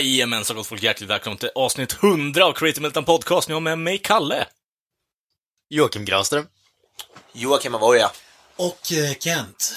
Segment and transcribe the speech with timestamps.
[0.00, 3.48] Jajamensan gott folk, hjärtligt välkomna till avsnitt 100 av Creative Meltdown Podcast.
[3.48, 4.46] Ni har med mig, Kalle.
[5.70, 6.46] Joakim Granström.
[7.32, 8.10] Joakim Avoya.
[8.56, 9.74] Och eh, Kent.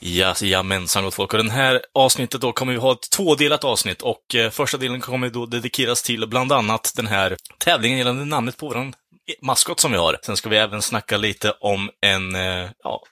[0.00, 1.32] Ja, jajamensan gott folk.
[1.32, 5.00] Och den här avsnittet då kommer vi ha ett tvådelat avsnitt och eh, första delen
[5.00, 8.94] kommer då dedikeras till bland annat den här tävlingen gällande namnet på våran
[9.42, 10.18] maskot som vi har.
[10.22, 13.02] Sen ska vi även snacka lite om en, eh, ja,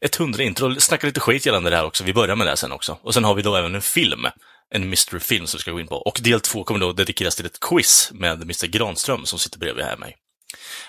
[0.00, 2.04] ett hundra intro, snacka lite skit gällande det här också.
[2.04, 2.98] Vi börjar med det sen också.
[3.02, 4.26] Och sen har vi då även en film,
[4.72, 5.96] en mystery-film som vi ska gå in på.
[5.96, 9.84] Och del två kommer då dedikeras till ett quiz med Mr Granström som sitter bredvid
[9.84, 10.16] här mig.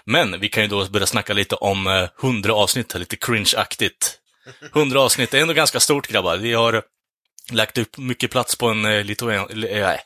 [0.06, 4.18] Men vi kan ju då börja snacka lite om eh, hundra 100 avsnitt, lite cringe-aktigt.
[4.76, 6.38] 100 avsnitt är ändå ganska stort grabbar.
[6.38, 6.84] Vi har
[7.52, 10.00] lagt upp mycket plats på en eh, äh,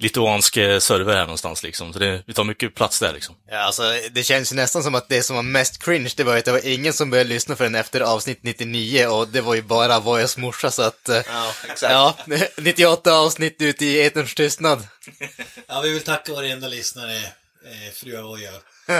[0.00, 1.92] lituansk eh, server här någonstans liksom.
[1.92, 3.34] Så det, vi tar mycket plats där liksom.
[3.50, 6.36] Ja, alltså, det känns ju nästan som att det som var mest cringe, det var
[6.36, 9.62] att det var ingen som började lyssna förrän efter avsnitt 99 och det var ju
[9.62, 11.08] bara Vojas morsa så att...
[11.08, 11.92] eh, Ja, exakt.
[11.92, 12.16] Ja,
[12.56, 14.86] 98 avsnitt ute i eterns tystnad.
[15.68, 18.50] Ja, vi vill tacka varenda lyssnare, eh, fru Avoya.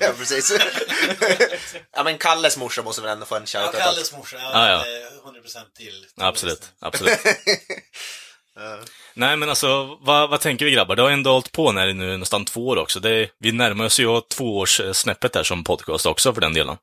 [0.00, 0.52] Ja, precis.
[1.96, 3.80] ja, men Kalles morsa måste väl ändå få en Ja, shoutout.
[3.80, 4.78] Kalles morsa, ja, Ja, ja.
[4.78, 6.06] eh, 100% till.
[6.16, 7.18] Absolut, absolut.
[9.14, 10.96] Nej, men alltså, vad, vad tänker vi grabbar?
[10.96, 13.00] Det har ändå hållit på när nu nästan två år också.
[13.00, 16.76] Det, vi närmar oss ju tvåårssnäppet där som podcast också för den delen.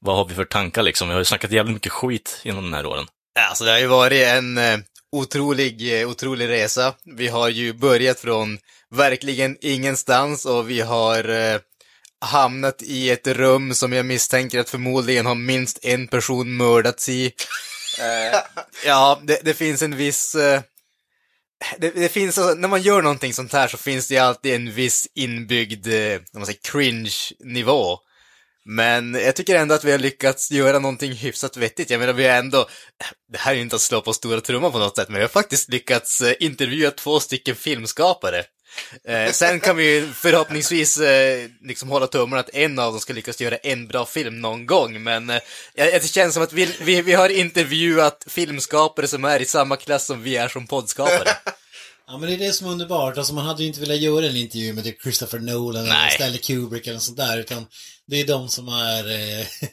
[0.00, 1.08] Vad har vi för tankar liksom?
[1.08, 3.06] Vi har ju snackat jävligt mycket skit genom den här åren.
[3.48, 4.78] Alltså, det har ju varit en eh,
[5.12, 6.94] otrolig, eh, otrolig resa.
[7.04, 8.58] Vi har ju börjat från
[8.90, 11.60] verkligen ingenstans och vi har eh,
[12.24, 17.32] hamnat i ett rum som jag misstänker att förmodligen har minst en person mördats i.
[18.86, 20.36] Ja, det, det finns en viss...
[21.78, 24.54] Det, det finns, alltså, när man gör någonting sånt här så finns det ju alltid
[24.54, 27.98] en viss inbyggd, eh, om man säger cringe-nivå.
[28.64, 31.90] Men jag tycker ändå att vi har lyckats göra någonting hyfsat vettigt.
[31.90, 32.68] Jag menar, vi har ändå,
[33.32, 35.22] det här är ju inte att slå på stora trumman på något sätt, men vi
[35.22, 38.44] har faktiskt lyckats eh, intervjua två stycken filmskapare.
[39.04, 43.12] Eh, sen kan vi ju förhoppningsvis eh, liksom hålla tummarna att en av dem ska
[43.12, 45.40] lyckas göra en bra film någon gång, men eh,
[45.74, 50.06] det känns som att vi, vi, vi har intervjuat filmskapare som är i samma klass
[50.06, 51.28] som vi är som poddskapare.
[52.06, 53.18] Ja, men det är det som är underbart.
[53.18, 56.10] Alltså, man hade ju inte velat göra en intervju med typ Christopher Nolan eller Nej.
[56.10, 57.66] Stanley Kubrick eller sånt där, utan
[58.06, 59.46] det är de som är, eh,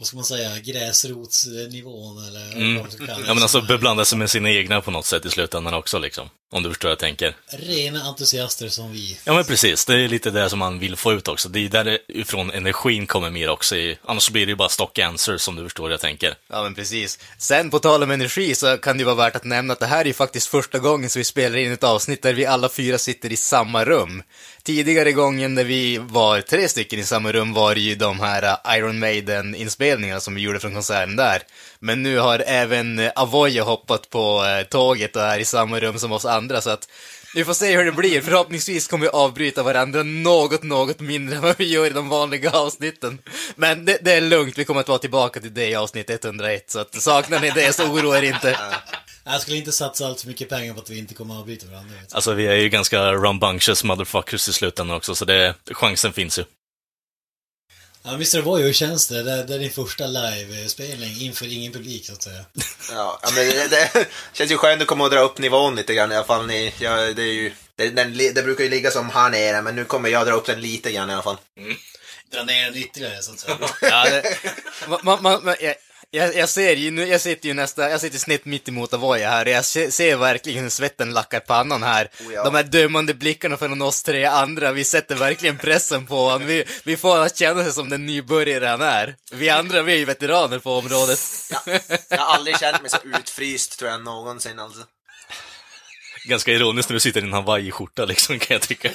[0.00, 2.74] vad ska man säga, gräsrotsnivån eller Mm.
[2.76, 5.30] vad man det, Ja, men alltså beblanda sig med sina egna på något sätt i
[5.30, 6.30] slutändan också liksom.
[6.52, 7.36] Om du förstår vad jag tänker.
[7.48, 9.18] Rena entusiaster som vi.
[9.24, 9.84] Ja, men precis.
[9.84, 11.48] Det är lite det som man vill få ut också.
[11.48, 13.76] Det är därifrån energin kommer mer också.
[13.76, 16.34] I, annars blir det ju bara stock answers, som du förstår vad jag tänker.
[16.50, 17.18] Ja, men precis.
[17.38, 19.86] Sen på tal om energi så kan det ju vara värt att nämna att det
[19.86, 22.68] här är ju faktiskt första gången som vi spelar in ett avsnitt där vi alla
[22.68, 24.22] fyra sitter i samma rum.
[24.62, 28.42] Tidigare gången när vi var tre stycken i samma rum var det ju de här
[28.42, 31.42] äh, Iron Maiden-inspelningarna som vi gjorde från konserten där.
[31.78, 35.98] Men nu har även äh, Avoya hoppat på äh, tåget och är i samma rum
[35.98, 36.88] som oss andra, så att
[37.34, 38.20] vi får se hur det blir.
[38.20, 42.50] Förhoppningsvis kommer vi avbryta varandra något, något mindre än vad vi gör i de vanliga
[42.50, 43.18] avsnitten.
[43.56, 46.70] Men det, det är lugnt, vi kommer att vara tillbaka till det i avsnitt 101,
[46.70, 48.56] så att saknar ni det så oroa er inte.
[49.24, 51.66] Jag skulle inte satsa allt för mycket pengar på att vi inte kommer att avbryta
[51.66, 51.94] varandra.
[52.10, 56.44] Alltså, vi är ju ganska rambunctious motherfuckers i slutändan också, så det, chansen finns ju.
[58.02, 58.42] Ja, Mr.
[58.42, 59.22] Boy, hur känns det?
[59.22, 62.44] Det, det är din första livespelning inför ingen publik, så att säga.
[62.92, 66.12] Ja, men det, det känns ju skönt att komma och dra upp nivån lite grann
[66.12, 66.46] i alla fall.
[66.46, 69.76] Ni, ja, det, är ju, det, den, det brukar ju ligga som här nere, men
[69.76, 71.36] nu kommer jag dra upp den lite grann i alla fall.
[72.32, 73.58] Dra ner den ytterligare, så att säga.
[73.80, 74.36] Ja, det,
[74.88, 75.54] ma, ma, ma, ma,
[76.12, 79.30] jag, jag, ser ju nu, jag sitter ju nästa, jag sitter snett mitt emot Avoya
[79.30, 82.10] här och jag ser, ser verkligen hur svetten lackar pannan här.
[82.20, 82.44] Oh ja.
[82.44, 86.46] De här dömande blickarna från oss tre andra, vi sätter verkligen pressen på honom.
[86.46, 89.16] Vi, vi får honom att känna sig som den nybörjare han är.
[89.32, 91.20] Vi andra, vi är ju veteraner på området.
[91.50, 94.80] Ja, jag har aldrig känt mig så utfryst tror jag någonsin alltså.
[96.24, 98.90] Ganska ironiskt när du sitter i en hawaiiskjorta liksom, kan jag tycka.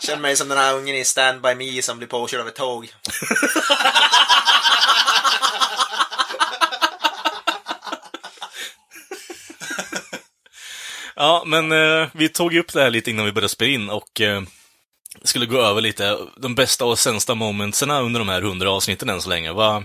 [0.00, 2.54] Känner mig som den här ungen i Stand By Me som blir påkörd av ett
[2.54, 2.88] tåg.
[11.16, 14.20] Ja, men eh, vi tog upp det här lite innan vi började spela in och
[14.20, 14.42] eh,
[15.22, 19.22] skulle gå över lite de bästa och sämsta momentsen under de här hundra avsnitten än
[19.22, 19.52] så länge.
[19.52, 19.84] Vad,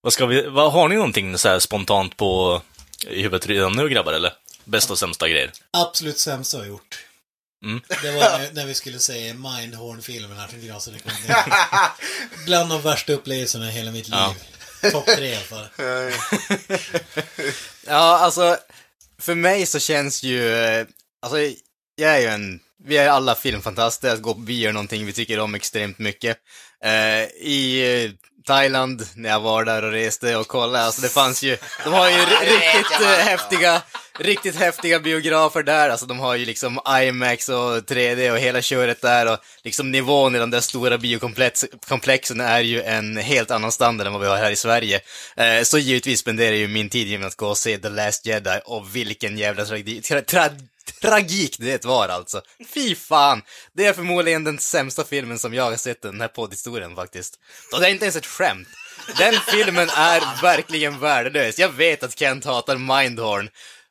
[0.00, 2.62] vad ska vi, vad, har ni någonting så här spontant på
[3.06, 4.32] i huvudet redan nu, grabbar, eller?
[4.64, 5.52] Bästa och sämsta grejer?
[5.70, 7.04] Absolut sämsta jag har gjort.
[7.64, 7.80] Mm.
[8.02, 10.88] Det var när, när vi skulle se Mindhorn-filmen här till Glas
[12.46, 14.18] Bland de värsta upplevelserna i hela mitt liv.
[14.82, 14.90] Ja.
[14.90, 15.68] Topp tre i alla fall.
[17.86, 18.56] Ja, alltså,
[19.24, 20.86] för mig så känns ju, eh,
[21.22, 21.38] alltså,
[21.96, 25.12] jag är ju en, vi är alla filmfantaster, att gå på bio är någonting vi
[25.12, 26.38] tycker om extremt mycket.
[26.84, 28.10] Uh, I eh,
[28.46, 32.08] Thailand, när jag var där och reste och kollade, alltså det fanns ju, de har
[32.10, 33.82] ju ri- riktigt eh, häftiga,
[34.18, 39.00] riktigt häftiga biografer där, alltså de har ju liksom IMAX och 3D och hela köret
[39.02, 44.06] där och liksom nivån i de där stora biokomplexen är ju en helt annan standard
[44.06, 45.00] än vad vi har här i Sverige.
[45.36, 48.26] Eh, så givetvis spenderar jag ju min tid genom att gå och se The Last
[48.26, 50.48] Jedi och vilken jävla tragedi, tra, tra,
[51.00, 52.42] tragik det var alltså.
[52.74, 53.42] Fy fan!
[53.72, 57.38] Det är förmodligen den sämsta filmen som jag har sett i den här poddhistorien faktiskt.
[57.72, 58.68] Och det är inte ens ett skämt.
[59.18, 61.58] Den filmen är verkligen värdelös.
[61.58, 63.48] Jag vet att Kent hatar Mindhorn,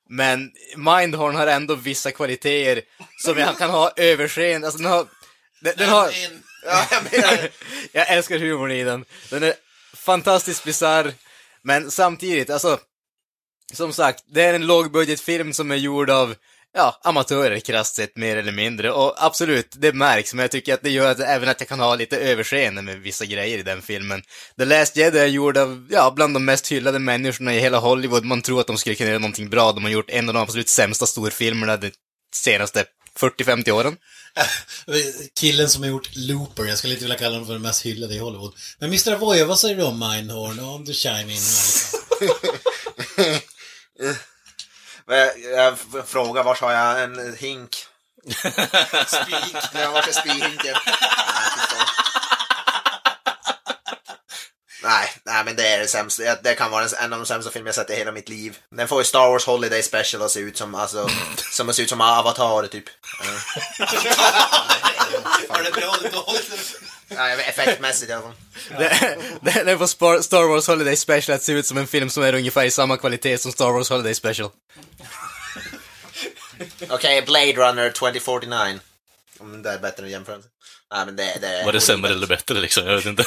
[0.09, 2.81] men Mindhorn har ändå vissa kvaliteter
[3.17, 5.07] som jag kan ha överseende, alltså den har...
[5.61, 6.07] Den, den har...
[6.07, 7.49] En- Ja, jag menar,
[7.91, 9.05] Jag älskar humorn i den.
[9.29, 9.53] Den är
[9.93, 11.13] fantastiskt bisarr,
[11.61, 12.79] men samtidigt, alltså,
[13.73, 16.35] som sagt, det är en lågbudgetfilm som är gjord av,
[16.73, 18.91] ja, amatörer krasst sett, mer eller mindre.
[18.91, 21.79] Och absolut, det märks, men jag tycker att det gör att, även att jag kan
[21.79, 24.21] ha lite överseende med vissa grejer i den filmen.
[24.57, 28.25] The Last Jedi är gjord av, ja, bland de mest hyllade människorna i hela Hollywood.
[28.25, 29.71] Man tror att de skulle kunna göra någonting bra.
[29.71, 31.91] De har gjort en av de absolut sämsta storfilmerna de
[32.35, 32.85] senaste
[33.19, 33.97] 40-50 åren.
[35.39, 38.15] Killen som har gjort Looper, jag skulle inte vilja kalla honom för den mest hyllade
[38.15, 38.53] i Hollywood.
[38.79, 39.13] Men Mr.
[39.13, 41.99] Avoya, vad säger du om Mindhorn och om du chime in här liksom?
[43.99, 44.15] Men
[45.17, 47.85] jag, jag f- frågar, vart har jag en hink?
[49.07, 49.55] Spik.
[49.93, 50.75] Vart är spyhinken?
[54.83, 56.35] Nej, nej, men det är det sämsta.
[56.43, 58.57] Det kan vara en av de sämsta filmer jag sett i hela mitt liv.
[58.71, 61.09] Den får ju Star Wars Holiday Special att se ut som, alltså,
[61.51, 62.85] som att se ut som Avatar, typ.
[65.49, 65.95] Var det bra?
[67.15, 68.33] Ja, jag vet, effektmässigt i alla fall.
[69.65, 72.33] Det, får Spar- Star Wars Holiday Special att se ut som en film som är
[72.33, 74.49] ungefär i samma kvalitet som Star Wars Holiday Special.
[76.89, 78.79] Okej, Blade Runner 2049.
[79.39, 80.47] Om det är bättre än jämförelse.
[80.93, 81.65] Nej, men det, det är...
[81.65, 82.87] Var det sämre eller bättre liksom?
[82.87, 83.25] Jag vet inte.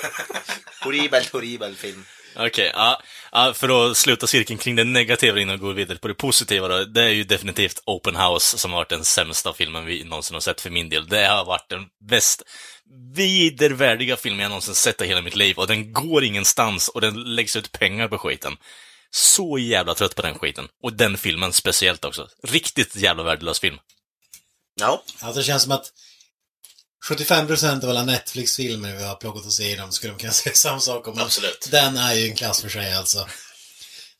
[0.80, 2.04] Horribel, horribel film.
[2.38, 3.02] Okej, ja,
[3.32, 6.68] ja, för att sluta cirkeln kring det negativa innan vi går vidare på det positiva
[6.68, 6.84] då.
[6.84, 10.40] Det är ju definitivt Open House som har varit den sämsta filmen vi någonsin har
[10.40, 11.08] sett för min del.
[11.08, 12.42] Det har varit den bäst
[13.14, 17.34] vidervärdiga filmen jag någonsin sett i hela mitt liv och den går ingenstans och den
[17.34, 18.56] läggs ut pengar på skiten.
[19.10, 20.68] Så jävla trött på den skiten.
[20.82, 22.28] Och den filmen speciellt också.
[22.42, 23.78] Riktigt jävla värdelös film.
[24.80, 25.02] Ja.
[25.20, 25.92] Alltså det känns som att
[27.08, 31.08] 75% av alla Netflix-filmer vi har plockat oss igenom skulle de kunna säga samma sak
[31.08, 31.18] om.
[31.18, 31.68] Absolut.
[31.70, 33.28] Den är ju en klass för sig alltså.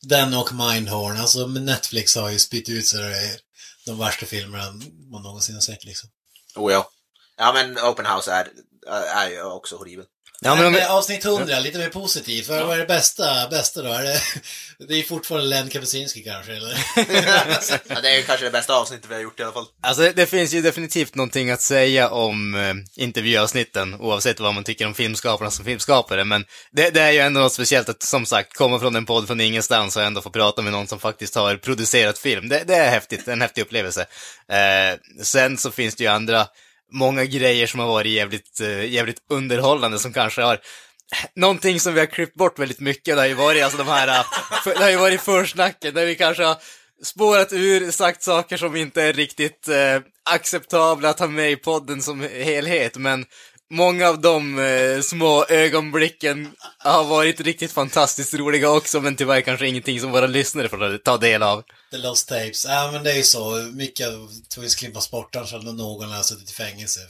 [0.01, 3.39] Den och Mindhorn, alltså Netflix har ju spytt ut sig
[3.85, 4.71] de värsta filmerna
[5.11, 6.09] man någonsin har sett liksom.
[6.55, 6.89] Oh ja.
[7.37, 8.47] Ja, men Open House är,
[9.15, 10.05] är ju också horribel.
[10.41, 12.47] Ja, men men om, eh, avsnitt 100, lite mer positivt.
[12.49, 13.89] Vad vad är det bästa, bästa då?
[13.89, 14.21] Är det,
[14.87, 16.77] det är fortfarande Len Kapuscinski kanske, eller?
[17.87, 19.65] Ja, det är kanske det bästa avsnittet vi har gjort i alla fall.
[19.81, 24.63] Alltså det, det finns ju definitivt någonting att säga om eh, intervjuavsnitten, oavsett vad man
[24.63, 28.25] tycker om filmskaparna som filmskapare, men det, det är ju ändå något speciellt att som
[28.25, 31.35] sagt komma från en podd från ingenstans och ändå få prata med någon som faktiskt
[31.35, 32.49] har producerat film.
[32.49, 34.05] Det, det är häftigt, en häftig upplevelse.
[34.51, 36.47] Eh, sen så finns det ju andra,
[36.91, 40.59] många grejer som har varit jävligt, eh, jävligt underhållande som kanske har
[41.35, 44.07] Någonting som vi har klippt bort väldigt mycket, det har ju varit alltså de här,
[44.07, 44.25] eh,
[44.65, 46.57] det har ju varit försnacken där vi kanske har
[47.03, 52.01] spårat ur, sagt saker som inte är riktigt eh, acceptabla att ha med i podden
[52.01, 53.25] som helhet, men
[53.69, 59.67] många av de eh, små ögonblicken har varit riktigt fantastiskt roliga också, men tyvärr kanske
[59.67, 61.63] ingenting som våra lyssnare får ta del av.
[61.91, 62.65] The Lost Tapes.
[62.65, 63.51] Ja, men det är ju så.
[63.73, 64.07] Mycket
[64.53, 66.99] tvungna klippas bort, annars hade någon har suttit i fängelse.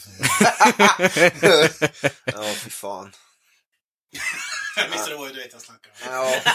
[2.25, 3.11] Ja, fy fan.
[4.85, 5.13] Mr.
[5.13, 5.97] Avoya, du vet jag snackar om.
[6.13, 6.41] Ja.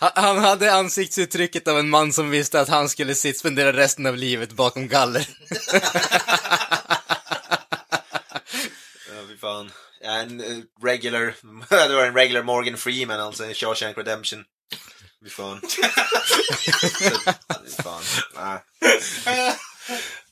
[0.00, 4.06] Ha- Han hade ansiktsuttrycket av en man som visste att han skulle sitt spendera resten
[4.06, 5.28] av livet bakom galler.
[9.08, 9.70] Ja, fy fan.
[10.04, 11.34] En eh, regular,
[11.88, 14.44] det var en regular Morgan Freeman alltså, i Shawshank Redemption.
[15.24, 15.60] Fy fan.
[17.64, 18.02] Fy fan.
[18.36, 18.58] Nej.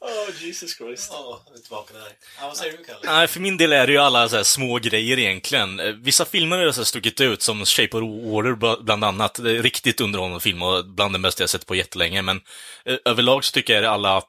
[0.01, 1.09] Oh, Jesus Christ.
[1.13, 2.03] Ja, är tillbaka där.
[2.41, 2.99] Ja, vad säger du, Kalle?
[3.05, 5.81] Nej, för min del är det ju alla så här små grejer egentligen.
[5.81, 9.35] Eh, Vissa filmer har så stuckit ut, som Shape of Water bl- bland annat.
[9.35, 12.41] Det är riktigt underhållande film och bland det bästa jag sett på jättelänge, men
[12.85, 14.23] eh, överlag så tycker jag det är alla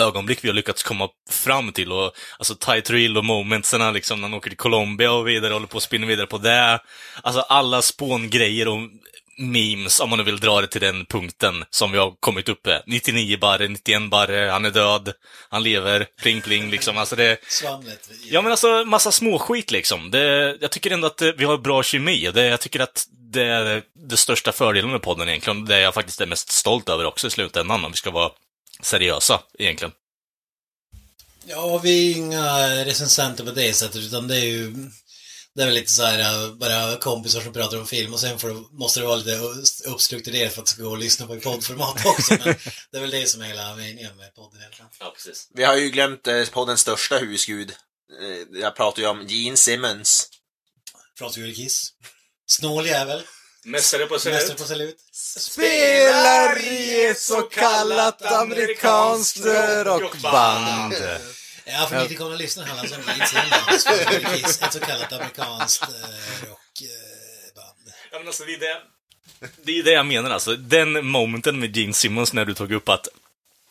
[0.00, 4.28] ögonblick vi har lyckats komma fram till och alltså tight reel och momentsen liksom när
[4.28, 6.80] han åker till Colombia och vidare håller på att spinna vidare på det.
[7.22, 8.78] Alltså alla spångrejer och
[9.38, 12.66] memes, om man nu vill dra det till den punkten som vi har kommit upp
[12.66, 12.82] med.
[12.86, 15.12] 99 barre, 91 barre, han är död,
[15.48, 16.98] han lever, pling pling liksom.
[16.98, 18.10] Alltså det, Svamlet.
[18.24, 20.10] Ja, men alltså massa småskit liksom.
[20.10, 22.30] Det, jag tycker ändå att eh, vi har bra kemi.
[22.34, 25.64] Det, jag tycker att det är det största fördelen med podden egentligen.
[25.64, 28.30] Det jag faktiskt är mest stolt över också i slutändan, om vi ska vara
[28.82, 29.92] seriösa egentligen.
[31.46, 34.74] Ja, vi är inga recensenter på det sättet, utan det är ju...
[35.54, 38.38] Det är väl lite så här, äh, bara kompisar som pratar om film och sen
[38.38, 39.40] får måste det vara lite
[39.88, 42.34] uppstrukturerat för att det ska gå att lyssna på i poddformat också.
[42.44, 42.54] Men
[42.90, 44.90] det är väl det som är hela meningen med podden egentligen.
[45.00, 45.48] Ja, precis.
[45.54, 47.70] Vi har ju glömt eh, poddens största husgud.
[48.20, 50.28] Eh, jag pratar ju om Gene Simmons.
[51.36, 51.92] Vi Kiss.
[52.46, 53.22] Snål jävel.
[53.64, 54.96] Mästare på Mästare på salut.
[55.38, 59.44] Spelar i ett så kallat amerikanskt
[59.84, 60.94] rockband.
[61.66, 63.02] Ja, för nytillkomna lyssnare handlar det om.
[63.02, 64.62] Pratar vi Kiss.
[64.62, 67.92] Ett så kallat amerikanskt eh, rockband.
[68.12, 68.80] Ja, men alltså det är det.
[69.62, 70.56] Det är det jag menar alltså.
[70.56, 73.08] Den momenten med Gene Simmons när du tog upp att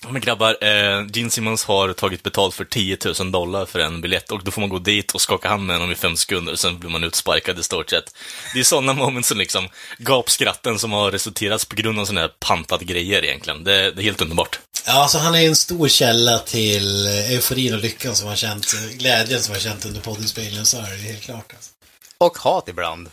[0.09, 4.31] Men grabbar, eh, Gene Simmons har tagit betalt för 10 000 dollar för en biljett
[4.31, 6.79] och då får man gå dit och skaka hand med honom i fem sekunder, sen
[6.79, 8.15] blir man utsparkad i stort sett.
[8.53, 12.31] Det är sådana moments som liksom, gapskratten som har resulterats på grund av sådana här
[12.39, 13.63] pantade grejer egentligen.
[13.63, 14.59] Det, det är helt underbart.
[14.85, 19.43] Ja, så han är en stor källa till euforin och lyckan som han känt, glädjen
[19.43, 21.53] som han känt under poddinspelningen, så är det helt klart.
[21.53, 21.71] Alltså.
[22.17, 23.09] Och hat ibland.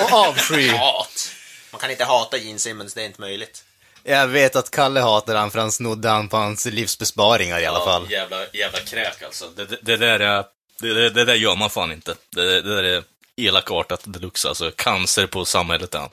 [0.00, 0.68] Och avsky.
[0.76, 1.30] Hat!
[1.70, 3.64] Man kan inte hata Gene Simmons, det är inte möjligt.
[4.02, 7.84] Jag vet att Kalle hatar han för han snodde han på hans livsbesparingar i alla
[7.84, 8.10] fall.
[8.10, 9.48] jävla, jävla kräk alltså.
[9.56, 10.44] Det, det, det där är,
[10.80, 12.14] det, det, det där gör man fan inte.
[12.34, 13.02] Det, det där är
[13.36, 14.70] elakartat deluxe alltså.
[14.70, 16.10] Cancer på samhället är han.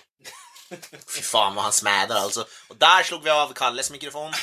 [1.16, 2.48] Fy fan vad han smädar alltså.
[2.68, 4.34] Och där slog vi av Kalles mikrofon.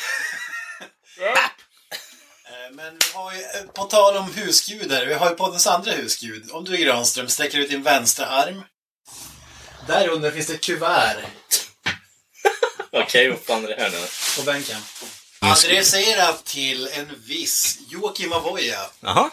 [2.47, 5.93] Eh, Men vi har ju, eh, på tal om husgudar, vi har ju poddens andra
[5.93, 6.51] husgud.
[6.53, 8.63] Om du Granström sträcker ut din vänstra arm.
[9.87, 11.25] Där under finns det ett kuvert
[12.93, 14.07] Okej, vad fan är det här nu?
[14.37, 14.81] på bänken.
[15.41, 18.87] Adresserat till en viss Joakim Avoya.
[19.01, 19.31] Jaha.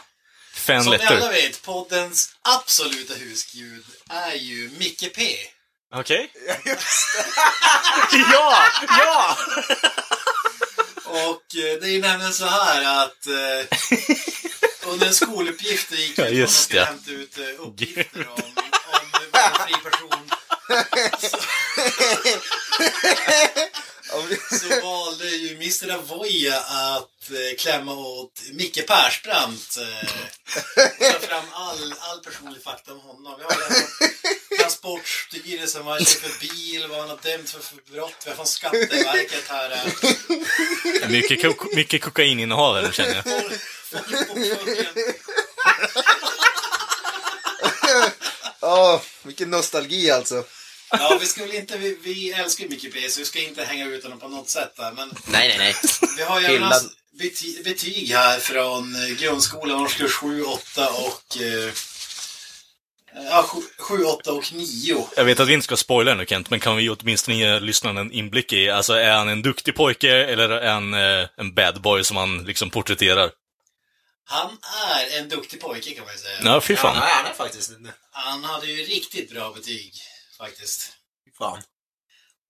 [0.53, 1.31] Fan Som ni alla letter.
[1.31, 5.37] vet, poddens absoluta husgud är ju Micke P.
[5.93, 6.31] Okej.
[8.31, 8.63] ja!
[8.99, 9.37] Ja!
[11.05, 13.77] Och eh, det är nämligen så här att eh,
[14.85, 16.85] under en skoluppgift det gick Ja, ut just skulle det.
[16.85, 20.31] hämta ut eh, uppgifter om, om varje fri person.
[21.21, 21.37] Så
[24.83, 25.91] valde ju Mr.
[25.93, 29.77] Avoya att eh, klämma åt Micke Persbrandt.
[29.77, 30.07] Eh,
[31.13, 33.35] ta fram all, all personlig fakta om honom.
[33.37, 33.55] Vi har
[34.59, 38.13] Transportstyrelsen, vad han kör för bil, vad han har dömt för, för brott.
[38.23, 39.71] Vi har från Skatteverket här.
[41.03, 43.23] Eh, Mycket, ko- mycket kokaininnehav här, känner jag.
[43.41, 43.61] folk-.
[48.61, 50.43] Åh, vilken nostalgi alltså.
[50.91, 53.63] Ja, vi ska väl inte, vi, vi älskar ju Micke P, så vi ska inte
[53.63, 54.91] hänga ut honom på något sätt där.
[54.91, 55.75] Men Nej, nej, nej.
[56.17, 56.71] vi har ju även Hyllad.
[56.73, 56.87] hans
[57.19, 61.41] bety, betyg här från eh, grundskolan, årskurs 7, 8 och...
[61.41, 61.73] Eh,
[63.29, 65.07] ja, 7, 7, 8 och 9.
[65.15, 67.97] Jag vet att vi inte ska spoila nu Kent, men kan vi åtminstone ge lyssnaren
[67.97, 71.81] en inblick i, alltså är han en duktig pojke eller är han eh, en bad
[71.81, 73.31] boy som han liksom porträtterar?
[74.25, 74.57] Han
[74.87, 76.37] är en duktig pojke kan man ju säga.
[76.43, 76.97] Ja, fy Ja, fan.
[76.99, 77.71] nej, han är faktiskt...
[78.11, 79.93] Han hade ju riktigt bra betyg,
[80.41, 80.91] faktiskt.
[81.37, 81.61] Fan.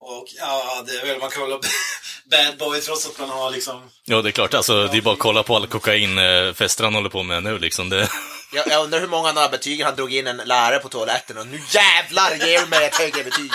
[0.00, 1.60] Och ja, det är väl, man kan väl
[2.30, 3.90] bad boy trots att man har liksom...
[4.04, 4.54] Ja, det är klart.
[4.54, 7.88] Alltså, det är bara att kolla på alla kokainfester han håller på med nu liksom.
[7.88, 8.08] Det...
[8.52, 11.60] Jag, jag undrar hur många betygen han drog in en lärare på toaletten och nu
[11.70, 13.50] jävlar ger du mig ett högre betyg.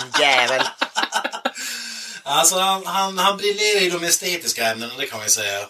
[0.00, 0.62] Din Jävel.
[2.22, 5.68] Alltså han, han, han briljerar i de estetiska ämnena, det kan man ju säga.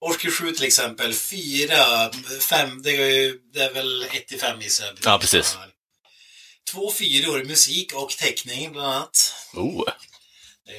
[0.00, 2.10] Årskurs 7 till exempel, 4,
[2.40, 4.96] 5, det är, ju, det är väl 1 till 5 gissar jag.
[5.02, 5.58] Ja, precis.
[6.72, 9.34] Två fyror, musik och teckning bland annat.
[9.54, 9.88] Oh.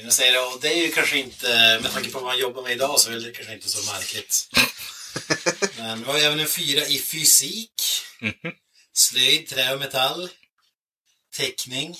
[0.04, 2.62] Jag säger det, och det är ju kanske inte, med tanke på vad man jobbar
[2.64, 4.50] med idag så är det kanske inte så märkligt.
[5.78, 7.72] Men vi har även en fyra i fysik,
[8.22, 8.54] Mhm.
[8.94, 10.30] slöjd, trä och metall,
[11.38, 11.98] teckning.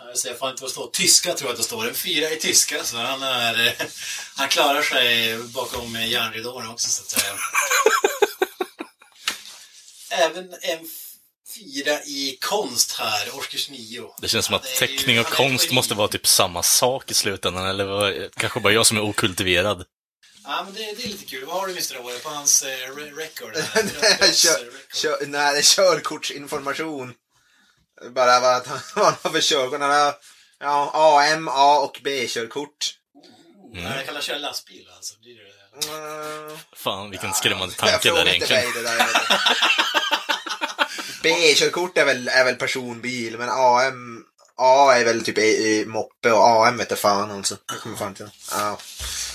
[0.00, 0.90] Jag ser fan inte vad det står.
[0.90, 1.88] Tyska tror jag att det står.
[1.88, 3.76] En fyra i tyska, så han är...
[4.36, 7.38] Han klarar sig bakom järnridån också, så att säga.
[10.26, 10.88] Även en
[11.56, 14.14] fyra i konst här, årskurs nio.
[14.20, 16.26] Det känns som Ja, att det är ju- teckning och är konst måste vara typ
[16.26, 19.84] samma sak i slutändan, eller vad, kanske bara jag som är okultiverad.
[20.44, 21.44] Ja, men det, det är lite kul.
[21.44, 22.00] Vad har du Mr.
[22.04, 23.56] Åre på hans eh, re- record?
[23.74, 24.32] Här?
[24.32, 27.14] Kör, kör, nej, det är körkortsinformation.
[28.10, 28.80] Bara vad han
[29.22, 29.80] har för körkort.
[29.80, 30.14] Han har
[30.60, 32.94] ja, AM, A och B-körkort.
[33.72, 35.18] Nej, jag kallar köra lastbil alltså.
[35.18, 35.54] Blir det...
[35.88, 36.58] Mm.
[36.76, 38.64] Fan, vilken skrämmande Jag tanke där egentligen.
[38.72, 38.98] mig det där.
[38.98, 39.38] jag vet inte.
[41.24, 44.24] B-körkort är väl, är väl personbil, men AM,
[44.56, 47.56] A är väl typ i, i moppe och AM vet jag fan alltså.
[47.72, 48.28] Jag kommer fan till.
[48.50, 48.78] Ja.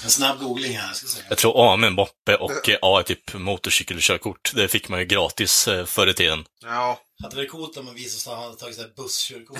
[0.04, 1.26] En snabb googling här, ska jag säga.
[1.30, 4.52] Jag tror A med moppe och A är typ motorcykelkörkort.
[4.56, 6.46] Det fick man ju gratis eh, förr i tiden.
[6.64, 7.00] ja.
[7.24, 9.60] Hade det varit coolt om man visade sig ha tagit så här busskörkort?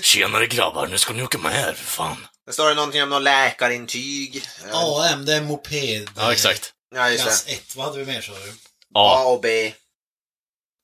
[0.02, 2.26] Tjenare grabbar, nu ska ni åka med här, för fan.
[2.46, 4.42] Det står det någonting om någon läkarintyg.
[4.72, 6.10] AM, det är moped.
[6.16, 6.72] Ja, exakt.
[6.94, 7.52] ja just Klass det.
[7.52, 7.76] 1.
[7.76, 8.52] Vad hade vi mer sa du?
[8.94, 9.16] A.
[9.16, 9.74] A och B.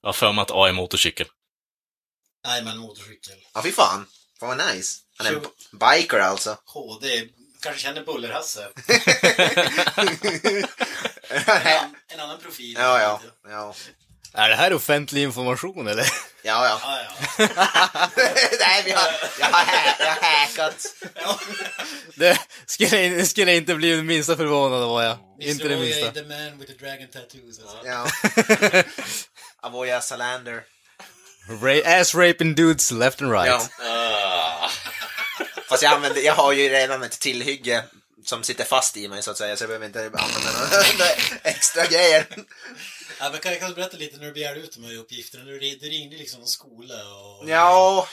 [0.03, 1.27] Jag har för mig att A är motorcykel.
[2.47, 3.37] Nej, men motorcykel.
[3.55, 4.07] Ja, fy fan.
[4.41, 5.01] Fan vad nice.
[5.19, 5.43] Han är en
[5.79, 6.59] biker alltså.
[6.65, 7.29] HD.
[7.61, 8.69] Kanske känner Buller-Hasse.
[11.47, 12.75] ja, En annan profil.
[12.79, 13.21] ja.
[13.49, 13.75] Ja,
[14.35, 16.07] Är det här offentlig information eller?
[16.43, 16.67] ja.
[16.69, 16.81] ja.
[16.83, 16.99] Ja,
[17.39, 18.09] ja.
[18.61, 19.09] Nej, vi har,
[19.41, 19.65] jag har,
[19.99, 20.87] jag har hackat.
[21.15, 21.39] ja.
[22.15, 25.19] Det skulle, skulle inte bli det minsta förvånad var jag.
[25.41, 26.07] Inte det minsta.
[26.07, 27.59] är the man with the dragon tattoos.
[27.61, 27.79] Alltså.
[27.85, 28.83] Ja.
[29.63, 30.63] Avoya Salander.
[31.63, 33.71] Ra- ass raping dudes left and right.
[33.81, 34.71] Ja.
[35.69, 37.85] Fast jag använder, jag har ju redan ett tillhygge
[38.25, 40.51] som sitter fast i mig så att säga, så jag behöver inte använda
[40.99, 41.11] några
[41.43, 42.27] extra grejer.
[43.21, 45.45] Ja, men kan, kan du berätta lite när du begärde ut de här uppgifterna?
[45.45, 47.49] Du, du ringde liksom någon skola och...
[47.49, 48.09] Ja,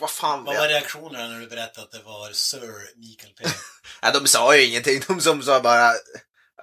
[0.00, 0.44] vad fan.
[0.44, 3.44] Vad var reaktionerna när du berättade att det var Sir Mikael P?
[4.02, 5.92] Ja, de sa ju ingenting, de som sa bara...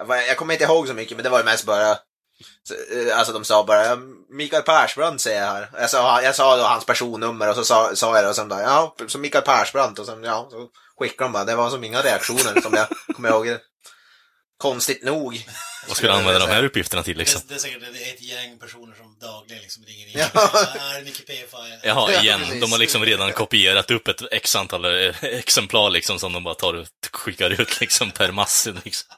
[0.08, 1.90] Jag kommer inte ihåg så mycket, men det var ju mest bara...
[1.90, 3.96] eh, Alltså de sa bara, "Ja,
[4.30, 5.70] Mikael Persbrandt säger jag här.
[5.78, 8.48] Jag sa, jag sa då hans personnummer och så sa, sa jag det och sen
[8.48, 10.68] bara, ja, så Mikael Persbrandt och sen, ja, så
[11.08, 11.44] skickade de bara.
[11.44, 13.58] Det var som inga reaktioner som jag kommer ihåg.
[14.58, 15.46] Konstigt nog.
[15.88, 17.40] Vad ska du använda de här uppgifterna till liksom?
[17.48, 20.12] Det, det är säkert det är ett gäng personer som dagligen liksom ringer in.
[20.18, 20.24] Ja.
[20.24, 21.50] Är det?
[21.50, 21.76] Fan, ja.
[21.82, 22.40] Jaha, igen.
[22.60, 26.54] De har liksom redan kopierat upp ett x antal eh, exemplar liksom som de bara
[26.54, 29.08] tar och skickar ut liksom per masse liksom.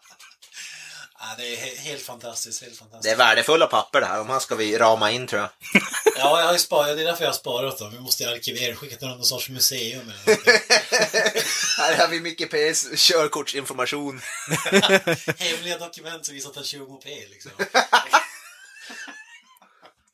[1.18, 3.02] Ja, det är he- helt fantastiskt, helt fantastiskt.
[3.02, 5.50] Det är värdefulla papper det här, de här ska vi rama in tror jag.
[6.16, 7.92] Ja, jag har ju sparat, det är därför jag har sparat dem.
[7.92, 10.36] Vi måste arkivera, skicka till någon sorts museum eller.
[11.78, 14.21] här har vi Micke P's körkortsinformation.
[15.39, 17.50] Hemliga dokument som visar att han kör moped liksom.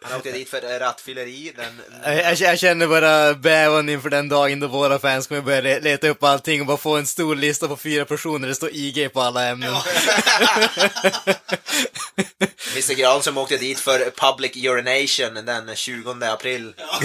[0.02, 1.52] Han åkte dit för rattfylleri.
[1.56, 1.80] Den...
[2.04, 6.08] Jag, jag- känner bara bävan inför den dagen då våra fans kommer börja le- leta
[6.08, 8.48] upp allting och bara få en stor lista på fyra personer.
[8.48, 9.74] Det står IG på alla ämnen.
[12.72, 16.74] Mr Gran som åkte dit för public urination den 20 april.
[16.76, 17.00] ja,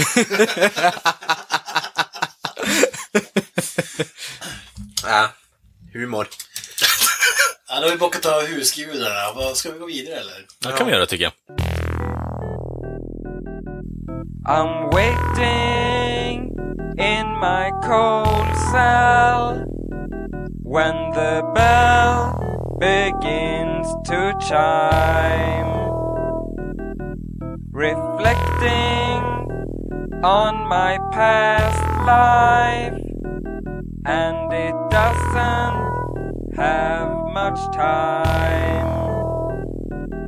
[5.93, 6.27] humor.
[7.69, 9.33] Ja, då har vi bockat av husgudarna.
[9.35, 10.45] Vad- Ska vi gå vidare eller?
[10.59, 11.33] Det kan vi göra tycker jag.
[14.47, 16.51] I'm waiting
[16.99, 19.65] in my cold cell
[20.63, 22.33] when the bell
[22.79, 25.73] begins to chime.
[27.73, 29.23] Reflecting
[30.23, 32.95] on my past life,
[34.05, 38.87] and it doesn't have much time.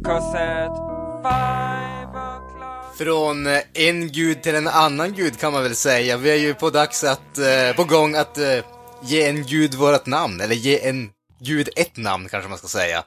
[0.04, 0.76] Cause at
[1.24, 2.98] five o'clock.
[2.98, 6.18] Från eh, en gud till en annan gud kan man väl säga.
[6.18, 8.60] Vi är ju på dags att, eh, på gång att eh,
[9.04, 11.10] ge en gud vårt namn, eller ge en
[11.40, 13.04] gud ett namn kanske man ska säga.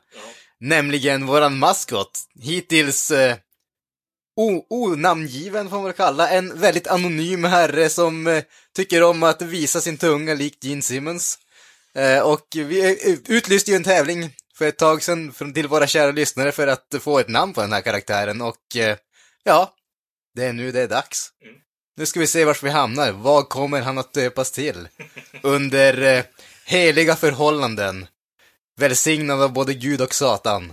[0.61, 2.11] Nämligen våran maskot.
[2.43, 3.37] Hittills eh,
[4.69, 8.43] onamngiven får man väl kalla, en väldigt anonym herre som eh,
[8.77, 11.39] tycker om att visa sin tunga likt Gene Simmons.
[11.95, 16.11] Eh, och vi eh, utlyste ju en tävling för ett tag sedan till våra kära
[16.11, 18.97] lyssnare för att få ett namn på den här karaktären och eh,
[19.45, 19.75] ja,
[20.35, 21.29] det är nu det är dags.
[21.97, 23.13] Nu ska vi se vart vi hamnar.
[23.13, 24.89] Vad kommer han att döpas till?
[25.43, 26.25] Under
[26.65, 28.07] heliga förhållanden.
[28.77, 30.73] Välsignad av både Gud och Satan.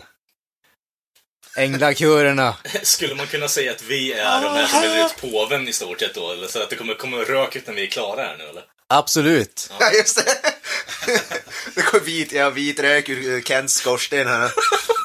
[1.58, 2.56] Änglakörerna.
[2.84, 6.00] Skulle man kunna säga att vi är de här som väljer ut påven i stort
[6.00, 6.32] sett då?
[6.32, 8.64] Eller så att det kommer komma rök ut när vi är klara här nu eller?
[8.90, 9.72] Absolut.
[9.80, 10.36] Ja, just det.
[11.76, 14.52] det kommer vit, ja, vit rök ur Kents skorsten här.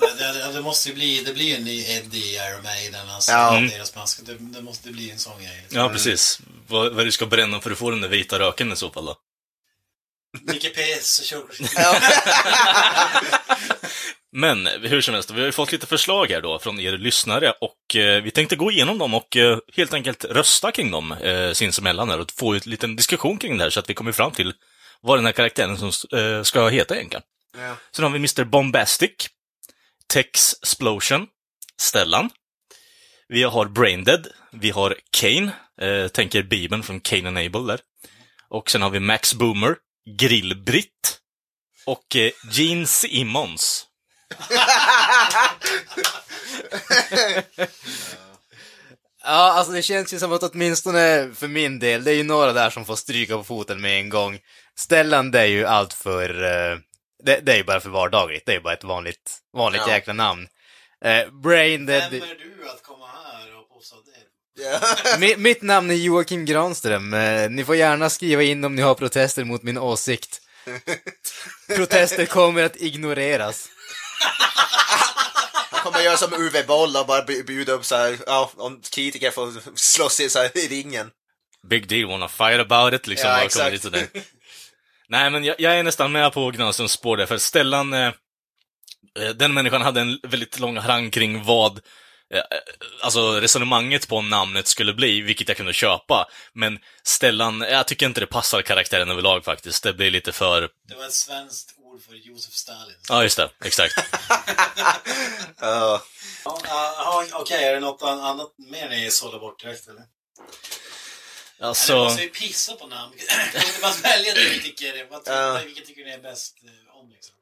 [0.00, 3.32] Det, det, det måste ju bli, det blir en ny Eddie i Iron Maiden, alltså
[3.32, 3.62] Ja.
[3.72, 4.20] deras mask.
[4.26, 5.66] Det, det måste bli en sån grej.
[5.68, 6.40] Ja, precis.
[6.68, 9.04] Vad, vad du ska bränna för att få den där vita röken i så fall
[9.04, 9.16] då?
[10.40, 11.78] Micke P's körkortsintyg.
[14.34, 17.52] Men hur som helst, vi har ju fått lite förslag här då från er lyssnare
[17.60, 21.52] och eh, vi tänkte gå igenom dem och eh, helt enkelt rösta kring dem eh,
[21.52, 24.30] sinsemellan här och få en liten diskussion kring det här så att vi kommer fram
[24.30, 24.54] till
[25.00, 27.22] vad den här karaktären som, eh, ska heta egentligen.
[27.56, 27.76] Ja.
[27.90, 29.28] Sen har vi Mr Bombastic,
[30.06, 31.26] Tex Explosion,
[31.80, 32.30] Stellan.
[33.28, 35.52] Vi har Braindead, vi har Kane,
[36.08, 37.80] tänker Bibeln från Kane and Abel där.
[38.48, 39.76] Och sen har vi Max Boomer,
[40.18, 41.18] Grillbritt
[41.86, 42.16] och
[42.52, 43.86] Gene Simmons.
[49.24, 52.52] Ja, alltså det känns ju som att åtminstone för min del, det är ju några
[52.52, 54.38] där som får stryka på foten med en gång.
[54.78, 56.42] Stellan, det är ju allt för...
[56.44, 56.78] eh,
[57.24, 59.92] det, det är ju bara för vardagligt, det är ju bara ett vanligt, vanligt Ja.
[59.92, 60.48] jäkla namn.
[61.04, 65.18] Eh, Brain, det, Vem är du att komma här och påstå det?
[65.20, 67.14] mi, mitt namn är Joakim Granström.
[67.14, 70.40] Eh, ni får gärna skriva in om ni har protester mot min åsikt.
[71.76, 73.68] Protester kommer att ignoreras.
[75.70, 79.30] Han kommer göra som Uwe Boll och bara bjuda upp så här, ja, om kritiker
[79.30, 81.10] får slåss i, så här, i ringen.
[81.68, 83.30] Big deal, wanna fight about it, liksom.
[83.30, 83.72] Ja, exakt.
[83.72, 84.08] lite där.
[85.08, 88.12] Nej, men jag, jag är nästan med på Granströms spår där, för Stellan, eh,
[89.18, 91.80] eh, den människan hade en väldigt lång harang kring vad
[92.34, 92.44] eh, eh,
[93.02, 96.28] Alltså resonemanget på namnet skulle bli, vilket jag kunde köpa.
[96.54, 99.82] Men Stellan, jag tycker inte det passar karaktären överlag faktiskt.
[99.82, 100.68] Det blir lite för...
[100.88, 102.96] Det var ett svenskt ord för Josef Stalin.
[103.08, 103.50] Ja, just det.
[103.64, 103.94] Exakt.
[105.60, 106.02] Ja.
[106.44, 110.02] Ja, Okej, är det något an- annat mer ni sållar bort direkt eller?
[111.60, 111.92] Alltså...
[111.92, 113.12] Eller måste vi pissa på namn?
[113.52, 116.96] Kan vi inte bara välja det vi tycker, vad vilket tycker ni är bäst eh,
[116.96, 117.34] om liksom?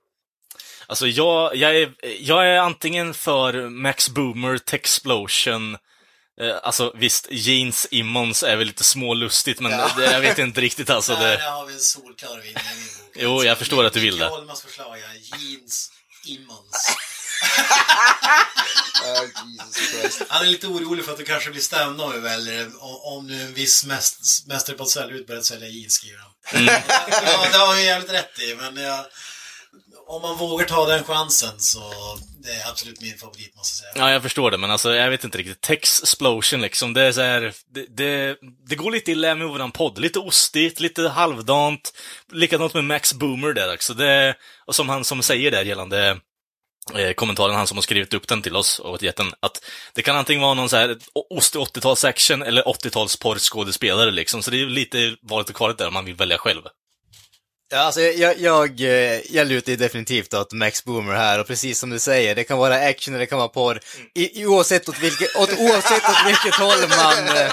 [0.86, 5.80] Alltså jag, jag, är, jag är antingen för Max Boomer, Texplosion, eh,
[6.62, 9.90] alltså visst, Jeans Immons är väl lite smålustigt, men Ja.
[9.96, 11.14] det, jag vet inte riktigt alltså.
[11.14, 13.12] Där Det, har vi en solklar vinnare i min bok.
[13.14, 14.24] Jo, jag förstår att du vill det.
[14.24, 14.98] Micke Holmans förslag,
[15.30, 15.38] ja.
[15.38, 15.90] Jeans
[16.26, 16.96] Immons.
[19.04, 20.22] Oh, Jesus Christ.
[20.28, 22.70] Han är lite orolig för att du kanske blir stämd om vi väljer
[23.06, 26.30] om, nu en viss mäst, mästare på att sälja ut börjat sälja jeans, skriver han.
[26.62, 26.74] Mm.
[27.08, 29.04] ja, det har vi jävligt rätt i, men jag,
[30.10, 31.80] om man vågar ta den chansen så
[32.42, 34.06] det är absolut min favorit, måste jag säga.
[34.06, 35.60] ja, jag förstår det, men alltså jag vet inte riktigt.
[35.60, 38.36] Texplosion liksom, det är så här, det, det,
[38.68, 39.98] det går lite illa med våran podd.
[39.98, 41.92] Lite ostigt, lite halvdant.
[42.32, 43.94] Likadant med Max Boomer där också.
[43.94, 44.34] Det,
[44.66, 46.20] och som han som säger där gällande
[46.94, 50.02] eh, kommentaren, han som har skrivit upp den till oss och gett den, att det
[50.02, 50.96] kan antingen vara någon så här
[51.30, 55.88] ostig 80-tals action eller 80-tals porrskådespelare liksom, så det är lite valet och kvalet där
[55.88, 56.62] om man vill välja själv.
[57.72, 61.78] Ja, alltså jag, jag, eh, jag lutar ju definitivt åt Max Boomer här och precis
[61.78, 63.80] som du säger, det kan vara action eller det kan vara porr.
[64.14, 67.52] I, i- oavsett, åt vilket, åt, oavsett åt vilket håll man, eh,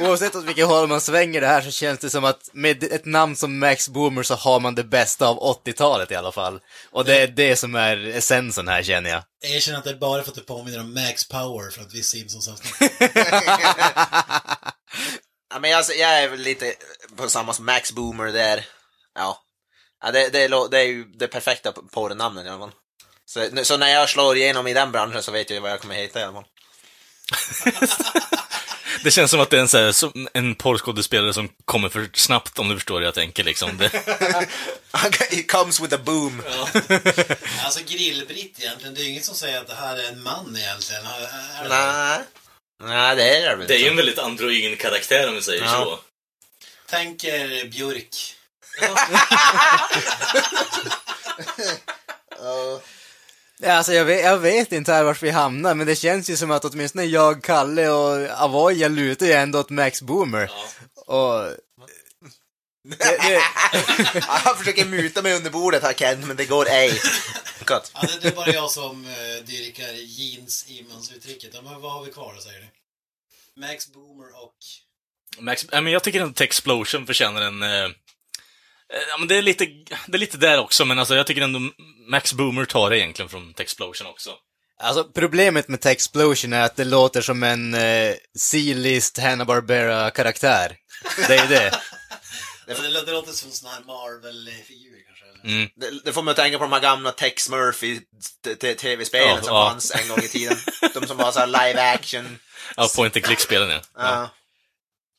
[0.00, 3.04] oavsett åt vilket håll man svänger det här så känns det som att med ett
[3.04, 6.60] namn som Max Boomer så har man det bästa av 80-talet i alla fall.
[6.90, 9.22] Och det är det som är essensen här känner jag.
[9.42, 11.94] Jag erkänner att det är bara för att det påminner om Max Power från ett
[11.94, 12.92] visst Simpsons-avsnitt.
[15.54, 16.74] Ja, men jag, jag är väl lite
[17.16, 18.64] på samma som Max Boomer där.
[19.14, 19.38] Ja.
[20.04, 22.72] Ja det, det, är, det är ju det perfekta på det namnet i alla fall.
[23.26, 25.94] Så, så när jag slår igenom i den branschen så vet jag vad jag kommer
[25.94, 26.44] heta i alla fall.
[29.04, 32.10] Det känns som att det är en, så här, som en porrskådespelare som kommer för
[32.14, 33.78] snabbt, om du förstår hur jag tänker liksom.
[33.78, 33.90] Det,
[35.30, 36.42] It comes with a boom.
[37.64, 40.56] alltså grillbritt egentligen, det är ju inget som säger att det här är en man
[40.56, 41.02] egentligen.
[41.68, 42.20] Nej.
[42.82, 44.02] Nej, det är det väl det är ju en inte.
[44.02, 45.70] väldigt androgyn karaktär om vi säger Ja.
[45.84, 45.98] så.
[46.90, 48.33] Tänker Björk.
[48.80, 48.96] Ja.
[53.58, 56.36] Ja, alltså jag vet, jag vet inte här vart vi hamnar, men det känns ju
[56.36, 60.50] som att åtminstone jag, Kalle och Avoya lutar ju ändå åt Max Boomer.
[61.06, 61.50] Och...
[62.88, 63.40] Det, det,
[64.20, 67.00] Han försöker muta mig under bordet här Ken, men det går ej.
[67.68, 71.50] Ja, det, det är bara jag som uh, dyrkar jeans Immons uttrycket.
[71.54, 72.66] Ja, men vad har vi kvar då, säger ni?
[73.66, 74.54] Max Boomer och...
[75.38, 77.62] Max, ja, men jag tycker att Texplosion förtjänar en...
[77.62, 77.88] Eh,
[79.10, 79.64] ja, men det är, lite,
[80.06, 81.60] det är lite där också, men alltså jag tycker ändå
[82.10, 84.30] Max Boomer tar det egentligen från Texplosion också.
[84.82, 90.76] alltså problemet med Texplosion är att det låter som en eh, C-list Hanna-Barbera-karaktär.
[91.28, 91.80] Det är det.
[92.66, 95.24] Det, det, det låter som en sån här Marvel-figur kanske.
[95.24, 95.56] Eller?
[95.58, 95.70] Mm.
[95.76, 98.00] Det, det får mig att tänka på de här gamla Tex Murphy
[98.44, 99.70] t- t- tv-spelen Ja, som ja.
[99.70, 100.56] fanns en gång i tiden.
[100.94, 102.38] De som var så här live action.
[102.76, 103.80] Ja, point and click-spelen ja.
[103.98, 104.30] Ja.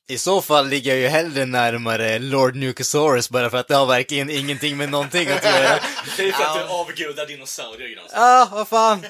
[0.07, 3.85] I så fall ligger jag ju hellre närmare Lord Nucosaurus bara för att det har
[3.85, 5.79] verkligen ingenting med någonting att göra.
[6.17, 8.11] Det är för att du avgudar dinosaurier, Grans.
[8.13, 9.05] Ah, vad fan.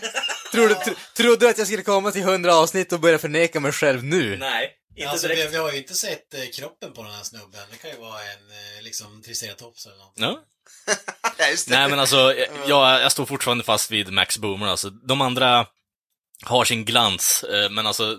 [0.52, 3.60] Tror du, tro, trodde du att jag skulle komma till 100 avsnitt och börja förneka
[3.60, 4.38] mig själv nu?
[4.38, 5.54] Nej, inte Alltså, vi, direkt.
[5.54, 7.62] vi har ju inte sett eh, kroppen på den här snubben.
[7.72, 10.14] Det kan ju vara en eh, liksom triceratops eller något.
[10.16, 10.40] Ja.
[11.38, 11.46] Ja.
[11.68, 12.34] Nej, men alltså,
[12.68, 14.68] jag, jag står fortfarande fast vid Max Boomer.
[14.68, 15.66] Alltså, de andra
[16.46, 18.18] har sin glans, eh, men alltså,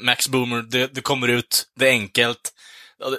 [0.00, 2.52] Max Boomer, det, det kommer ut, det är enkelt.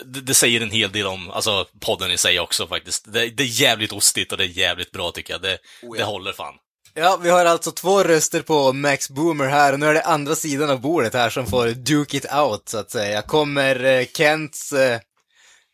[0.06, 3.14] Det, det säger en hel del om alltså, podden i sig också faktiskt.
[3.14, 5.42] Det, det är jävligt ostigt och det är jävligt bra tycker jag.
[5.42, 5.98] Det, Oh, ja.
[5.98, 6.54] det håller fan.
[6.94, 10.36] Ja, vi har alltså två röster på Max Boomer här och nu är det andra
[10.36, 13.22] sidan av bordet här som får duke it out, så att säga.
[13.22, 15.00] Kommer eh, Kents, eh,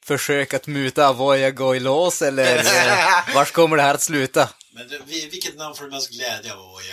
[0.06, 4.50] försök att muta Avoya Goilos eller eh, vart kommer det här att sluta?
[4.74, 4.88] Men
[5.32, 6.84] vilket namn får du mest glädje av vara?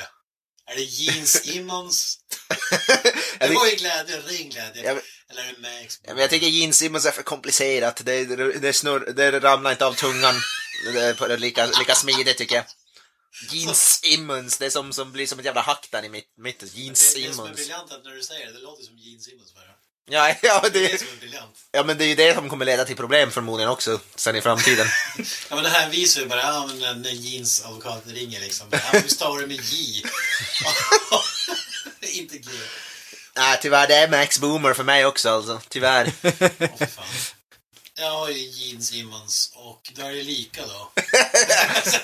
[0.71, 2.19] Är det Gene Simmons?
[3.39, 4.83] det var ju glädje, ren glädje.
[4.85, 6.01] Ja, men- Eller är det Max?
[6.03, 8.05] Ja, men jag tycker Gene Simmons är för komplicerat.
[8.05, 10.35] Det, det, det, snurr, det ramlar inte av tungan
[10.85, 12.65] det lika, lika smidigt tycker jag.
[13.51, 16.69] Gene Simmons, det är som, som blir som ett jävla hack där i mitt, mitten.
[16.73, 19.21] Gene det, det som är briljant att när du säger det, det låter som Gene
[19.21, 19.70] Simmons bara.
[20.13, 21.57] Ja, ja, Det är det det, som är briljant.
[21.73, 24.41] ja, men det är ju det som kommer leda till problem förmodligen också sen i
[24.41, 24.87] framtiden.
[25.49, 28.67] Ja men det här visar ju bara, ja men när- när Jeans advokat ringer liksom.
[28.73, 30.03] Ja vi stavar det med J.
[32.21, 32.49] Inte G.
[33.37, 35.61] Nej, tyvärr, det är Max Boomer för mig också alltså.
[35.69, 36.11] Tyvärr.
[36.87, 37.05] Fan.
[37.95, 40.93] Jag har ju Gene Simmons och då är det lika då.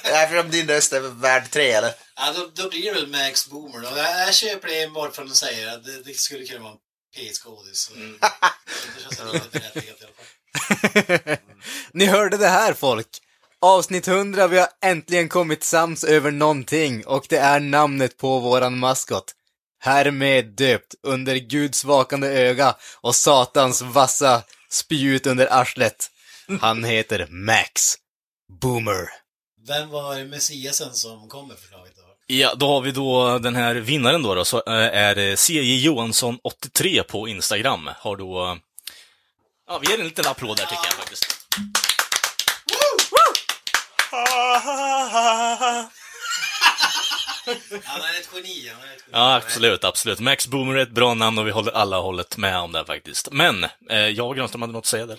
[0.04, 1.92] Nej, för om din röst är värd tre eller?
[2.16, 3.96] Ja, då, då blir det väl Max Boomer då.
[3.98, 6.74] Jag, jag köper det enbart för att de säger att det, det skulle kunna vara
[7.16, 7.80] en P-skådis.
[7.80, 11.36] så Det känns lite berättigat i alla fall.
[11.92, 13.08] Ni hörde det här folk!
[13.60, 18.78] Avsnitt 100, vi har äntligen kommit sams över någonting och det är namnet på våran
[18.78, 19.34] maskot.
[19.80, 26.10] Härmed döpt under Guds vakande öga och Satans vassa spjut under arslet.
[26.60, 27.94] Han heter Max
[28.60, 29.08] Boomer.
[29.66, 31.85] Vem var Messiasen som kom med förslaget?
[32.26, 35.84] Ja, då har vi då den här vinnaren då, då så eh, är det CJ
[35.84, 37.90] Johansson 83 på Instagram.
[37.98, 38.44] Har då...
[38.46, 38.56] eh,
[39.68, 41.36] Ja, vi ger en liten applåd där tycker jag faktiskt.
[47.84, 49.10] Han är ett geni, han är ett geni.
[49.12, 50.20] Ja, absolut, absolut.
[50.20, 53.28] Max Boomer är ett bra namn och vi håller alla hållet med om det faktiskt.
[53.32, 55.18] Men, eh, jag och Granström hade något att säga där.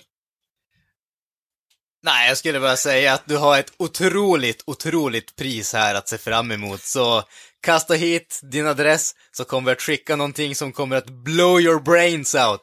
[2.02, 6.18] Nej, jag skulle bara säga att du har ett otroligt, otroligt pris här att se
[6.18, 6.82] fram emot.
[6.82, 7.22] Så
[7.62, 11.80] kasta hit din adress så kommer vi att skicka någonting som kommer att blow your
[11.80, 12.60] brains out.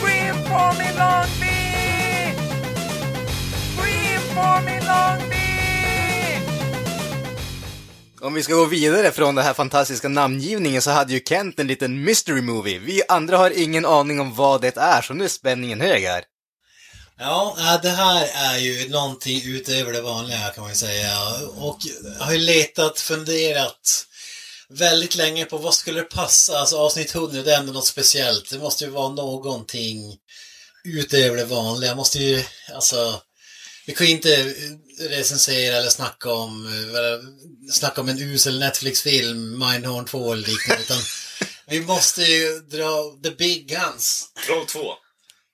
[0.00, 2.36] Scream for me Long Beach!
[3.76, 5.38] Scream for me Long Beach!
[8.20, 11.66] Om vi ska gå vidare från den här fantastiska namngivningen så hade ju Kent en
[11.66, 12.78] liten mystery movie.
[12.78, 16.24] Vi andra har ingen aning om vad det är, så nu är spänningen hög här.
[17.20, 21.18] Ja, det här är ju någonting utöver det vanliga kan man ju säga.
[21.56, 21.78] Och
[22.18, 24.06] jag har ju letat, funderat
[24.68, 26.58] väldigt länge på vad skulle passa.
[26.58, 28.50] Alltså avsnitt 100, det är ändå något speciellt.
[28.50, 30.16] Det måste ju vara någonting
[30.84, 31.94] utöver det vanliga.
[31.94, 33.22] Måste ju, alltså,
[33.86, 34.54] vi kan ju inte
[35.00, 40.98] recensera eller snacka om, eh, snacka om en usel Netflix-film, Mindhorn 2 eller liknande, utan
[41.68, 44.28] vi måste ju dra the big guns.
[44.46, 44.94] Troll 2.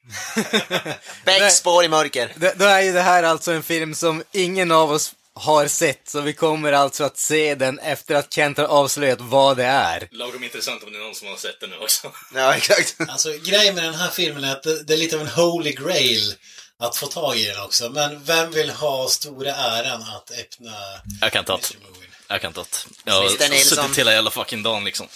[1.24, 2.32] Bäck spår i mörker.
[2.36, 6.08] Det, då är ju det här alltså en film som ingen av oss har sett,
[6.08, 10.08] så vi kommer alltså att se den efter att Kent har avslöjat vad det är.
[10.10, 12.12] Lagom intressant om det är någon som har sett det nu också.
[12.34, 12.96] Ja, exakt.
[13.08, 15.72] Alltså grejen med den här filmen är att det, det är lite av en holy
[15.72, 16.34] grail
[16.78, 17.90] att få tag i den också.
[17.90, 20.72] Men vem vill ha stora äran att öppna
[21.20, 21.60] Jag kan ta?
[22.28, 22.64] Jag kan ta
[23.10, 25.06] har suttit hela jävla fucking dagen liksom.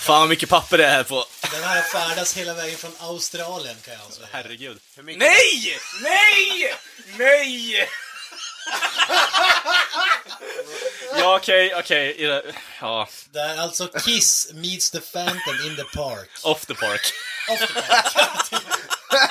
[0.00, 1.26] Fan vad mycket papper det är här på.
[1.50, 4.26] Den här färdas hela vägen från Australien kan jag säga.
[4.32, 4.80] Herregud.
[4.96, 5.78] Nej!
[6.02, 6.74] Nej!
[7.18, 7.80] Nej!
[11.18, 12.14] ja, okej, okej.
[12.16, 16.28] i det- Ja, Det är alltså Kiss meets the Phantom in the park.
[16.42, 17.12] off the park.
[17.50, 18.14] Off the park.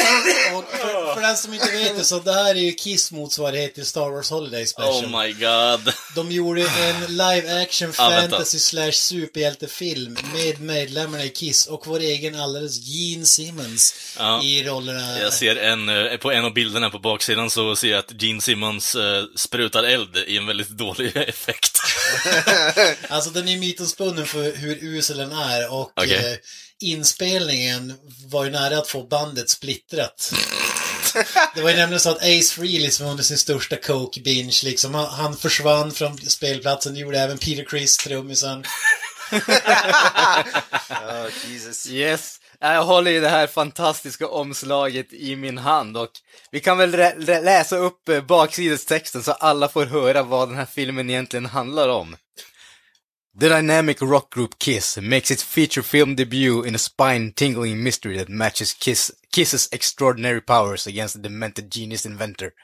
[0.54, 3.74] Och för, för den som inte vet det så det här är ju Kiss motsvarighet
[3.74, 5.04] till Star Wars Holiday Special.
[5.04, 5.94] Oh my god.
[6.14, 8.20] De gjorde en live action vänta.
[8.20, 14.42] fantasy slash superhjältefilm med medlemmarna i Kiss och vår egen alldeles Gene Simmons Ja.
[14.42, 15.18] i rollerna.
[15.18, 18.40] Jag ser en, eh, på en av bilderna på baksidan så ser jag att Gene
[18.40, 21.78] Simmons eh, sprutar eld i en väldigt dålig effekt.
[23.08, 26.32] Alltså den är mytomspunnen för hur usel den är och Okej.
[26.32, 26.36] eh,
[26.80, 27.94] inspelningen
[28.26, 30.32] var ju nära att få bandet splittrat.
[31.54, 34.94] Det var ju nämligen så att Ace Frehley som under sin största coke binge liksom,
[34.94, 38.64] han, han försvann från spelplatsen, det gjorde även Peter Criss, trummisen.
[40.90, 41.86] Oh, Jesus.
[41.90, 42.40] Yes.
[42.60, 46.10] Jag håller ju det här fantastiska omslaget i min hand och
[46.50, 46.90] vi kan väl
[47.26, 52.16] läsa upp eh, baksidestexten så alla får höra vad den här filmen egentligen handlar om.
[53.32, 58.28] The dynamic rock group Kiss makes its feature film debut in a spine-tingling mystery that
[58.28, 62.54] matches Kiss, Kiss's extraordinary powers against the demented genius inventor.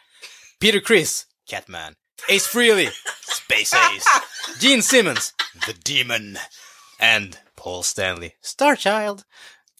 [0.58, 1.94] Peter Chris, Catman.
[2.28, 4.08] Ace Frehley, Space Ace.
[4.58, 5.34] Gene Simmons,
[5.66, 6.36] The Demon.
[6.98, 9.24] And Paul Stanley, Starchild,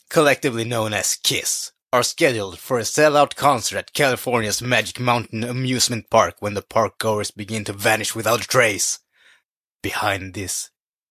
[0.09, 6.09] collectively known as Kiss, are scheduled for a sellout concert at California's Magic Mountain Amusement
[6.11, 9.01] Park when the park goers begin to vanish without a trace.
[9.83, 10.71] Behind this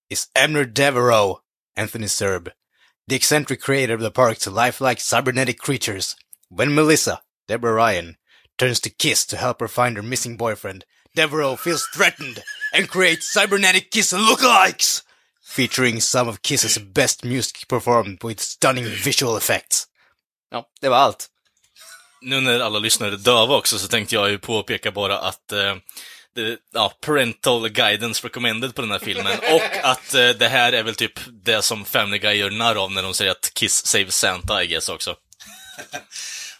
[0.10, 1.42] is Emner Devereaux,
[1.76, 2.52] Anthony Serb,
[3.08, 6.16] the eccentric creator of the park to lifelike cybernetic creatures.
[6.50, 8.18] When Melissa, Deborah Ryan,
[8.58, 13.32] turns to Kiss to help her find her missing boyfriend, Devereaux feels threatened and creates
[13.32, 15.04] cybernetic Kiss lookalikes,
[15.42, 19.88] featuring some of Kiss's best music performed with stunning visual effects.
[20.52, 21.30] Ja, det var allt.
[22.22, 25.76] Nu när alla lyssnare är döva också så tänkte jag ju påpeka bara att eh,
[26.74, 29.38] ja, parental guidance recommended på den här filmen.
[29.54, 32.92] Och att eh, det här är väl typ det som Family Guy gör narr av
[32.92, 35.16] när de säger att Kiss saves Santa, I guess också.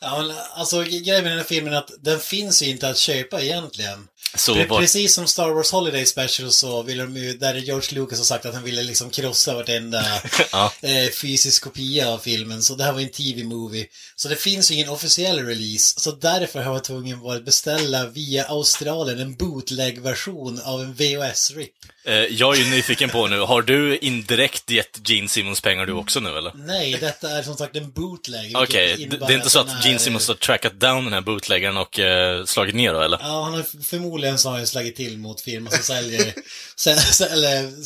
[0.02, 2.98] Ja, men, alltså grejen med den här filmen är att den finns ju inte att
[2.98, 4.08] köpa egentligen.
[4.36, 7.88] Så Pre- var, Precis som Star Wars Holiday Special så ville de ju, där George
[8.00, 10.06] Lucas har sagt att han ville liksom krossa vartenda
[10.52, 10.74] Ja.
[10.82, 12.64] eh, fysisk kopia av filmen.
[12.64, 13.86] Så det här var en TV-movie.
[14.16, 16.00] Så det finns ju ingen officiell release.
[16.00, 21.74] Så därför har jag tvungen att beställa via Australien en bootleg-version av en VHS-rip.
[22.06, 25.94] Eh, jag är ju nyfiken på nu, har du indirekt gett Gene Simmons pengar du
[25.94, 26.52] också nu eller?
[26.56, 28.58] Nej, detta är som sagt en bootleg.
[28.58, 31.22] Okej, det, innebär det är inte så att Gene Simmons har trackat down den här
[31.22, 33.20] bootleggaren och eh, slagit ner då, eller?
[33.22, 36.34] Ja, han har förmodligen så har han slagit till mot firman som säljer,
[36.76, 37.84] sä, sä, eller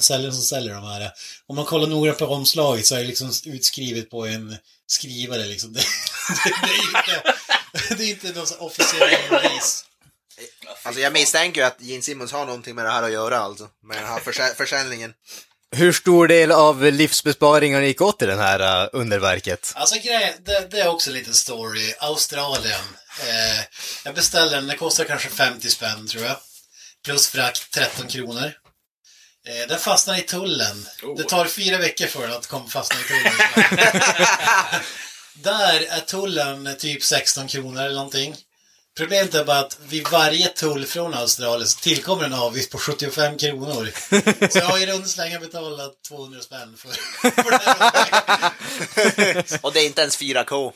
[0.00, 1.10] säljaren som säljer de här.
[1.46, 5.72] Om man kollar noga på omslaget så är det liksom utskrivet på en skrivare liksom.
[6.44, 9.84] Det, det, det är inte, det är inte någon officiell release.
[10.82, 13.68] Alltså jag misstänker ju att Gene Simmons har någonting med det här att göra alltså.
[13.82, 15.14] Med den här försä- försäljningen.
[15.76, 19.72] Hur stor del av livsbesparingarna gick åt till den här uh, underverket?
[19.74, 21.94] Alltså grejen, det, det är också en liten story.
[22.00, 22.80] Australien.
[23.20, 23.64] Eh,
[24.04, 26.36] jag beställde den, det kostar kanske 50 spänn tror jag.
[27.04, 28.52] Plus frakt 13 kronor.
[29.48, 30.88] Eh, den fastnar i tullen.
[31.16, 33.32] Det tar fyra veckor för den att komma fastna i tullen.
[35.34, 38.36] Där är tullen typ 16 kronor eller någonting.
[38.96, 43.38] Problemet är bara att vid varje tull från Australien så tillkommer en avgift på 75
[43.38, 43.90] kronor.
[44.48, 46.88] Så jag har i runda slängar betalat 200 spänn för,
[47.42, 48.52] för det här.
[49.66, 50.72] Och det är inte ens 4K.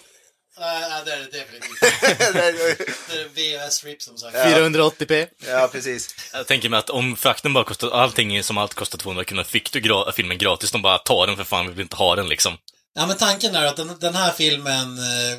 [0.59, 2.33] Nej, det är det definitivt inte.
[3.09, 4.37] Det är VHS-RIP som sagt.
[4.37, 5.27] 480p?
[5.47, 6.15] ja, precis.
[6.33, 9.73] Jag tänker mig att om frakten bara kostar, allting som allt kostar 200 kronor, fick
[9.73, 12.29] du gra- filmen gratis, de bara tar den för fan, vi vill inte ha den
[12.29, 12.57] liksom.
[12.95, 15.39] Ja, men tanken är att den, den här filmen, eh,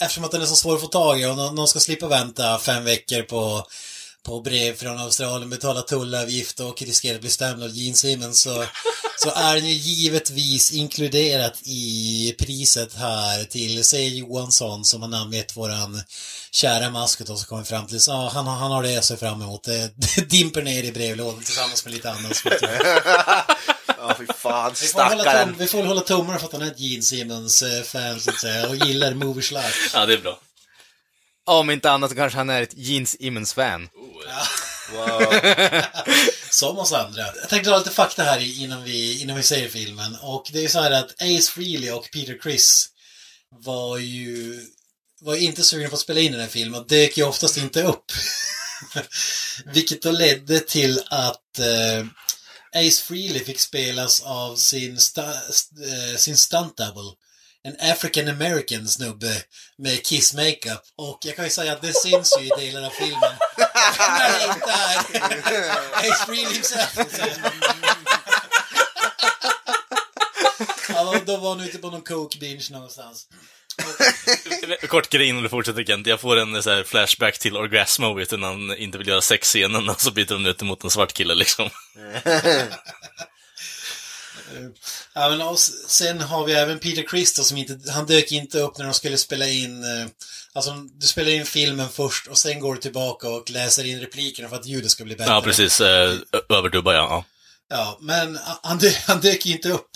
[0.00, 2.58] eftersom att den är så svår att få tag i och någon, ska slippa vänta
[2.58, 3.66] fem veckor på,
[4.26, 8.64] på brev från Australien, betala tullavgift och riskera att bli stämd av Gene Simmons så,
[9.18, 14.04] så är den ju givetvis inkluderat i priset här till C.
[14.08, 16.02] Johansson som har namngett våran
[16.50, 19.04] kära maskot och så kommer fram till så ja, han, har- han har det att
[19.04, 19.64] se fram emot.
[19.64, 22.36] Det, det dimper ner i brevlådan tillsammans med lite annat.
[22.36, 22.54] smått.
[23.98, 24.72] Ja, fy fan.
[24.80, 28.20] Vi får, hålla tum, vi får hålla tummarna för att han är ett Gene Simmons-fan
[28.20, 29.90] så att säga och gillar Movie Life.
[29.94, 30.38] Ja, det är bra.
[31.46, 33.88] Om inte annat så kanske han är ett Jeans Immons-fan.
[34.92, 35.34] Wow.
[36.50, 37.22] Som oss andra.
[37.22, 40.16] Jag tänkte dra lite fakta här innan vi, innan vi ser filmen.
[40.22, 42.88] Och det är så här att Ace Frehley och Peter Criss
[43.64, 44.60] var ju
[45.20, 47.56] var ju inte sugna på att spela in den här filmen och dök ju oftast
[47.56, 48.12] inte upp.
[49.74, 52.06] Vilket då ledde till att eh,
[52.72, 57.12] Ace Frehley fick spelas av sin, sta, st, eh, sin stunt double.
[57.66, 59.42] En African American snubbe
[59.78, 60.82] med kiss makeup.
[60.96, 63.32] Och jag kan ju säga att det syns ju i delar av filmen.
[65.36, 66.94] Inte är Ace Frehley himself.
[66.94, 67.52] så att säga.
[70.88, 73.26] Ja, då- var han ute på någon coke binge någonstans.
[74.88, 76.06] Kort grej innan du fortsätter Kent.
[76.06, 79.20] Jag får en så här flashback till Orgasmo, vet du, när han inte vill göra
[79.20, 81.70] sexscenen och så byter de ut mot en svart kille liksom.
[85.14, 88.78] Ja, men och sen har vi även Peter Cristo som inte, han dök inte upp
[88.78, 90.06] när de skulle spela in, eh,
[90.52, 94.48] alltså du spelar in filmen först och sen går du tillbaka och läser in replikerna
[94.48, 95.32] för att ljudet ska bli bättre.
[95.32, 95.80] Ja, precis.
[95.80, 96.14] Eh,
[96.48, 97.24] överdubba, ja.
[97.68, 97.98] ja.
[98.00, 99.90] Men han, dö- han dök inte upp.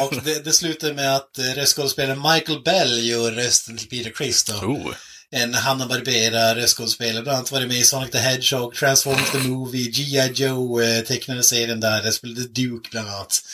[0.00, 4.52] Och det, det slutar med att eh, röstskådespelaren Michael Bell gör rösten till Peter Cristo.
[4.52, 4.94] Oh.
[5.34, 7.22] En Hanna-Barbera röstskådespelare.
[7.22, 10.32] Bland annat var det med i Sonic the Hedgehog, Transformers the Movie, G.I.
[10.34, 12.04] Joe eh, tecknade serien där.
[12.04, 13.44] Jag spelade Duke bland annat.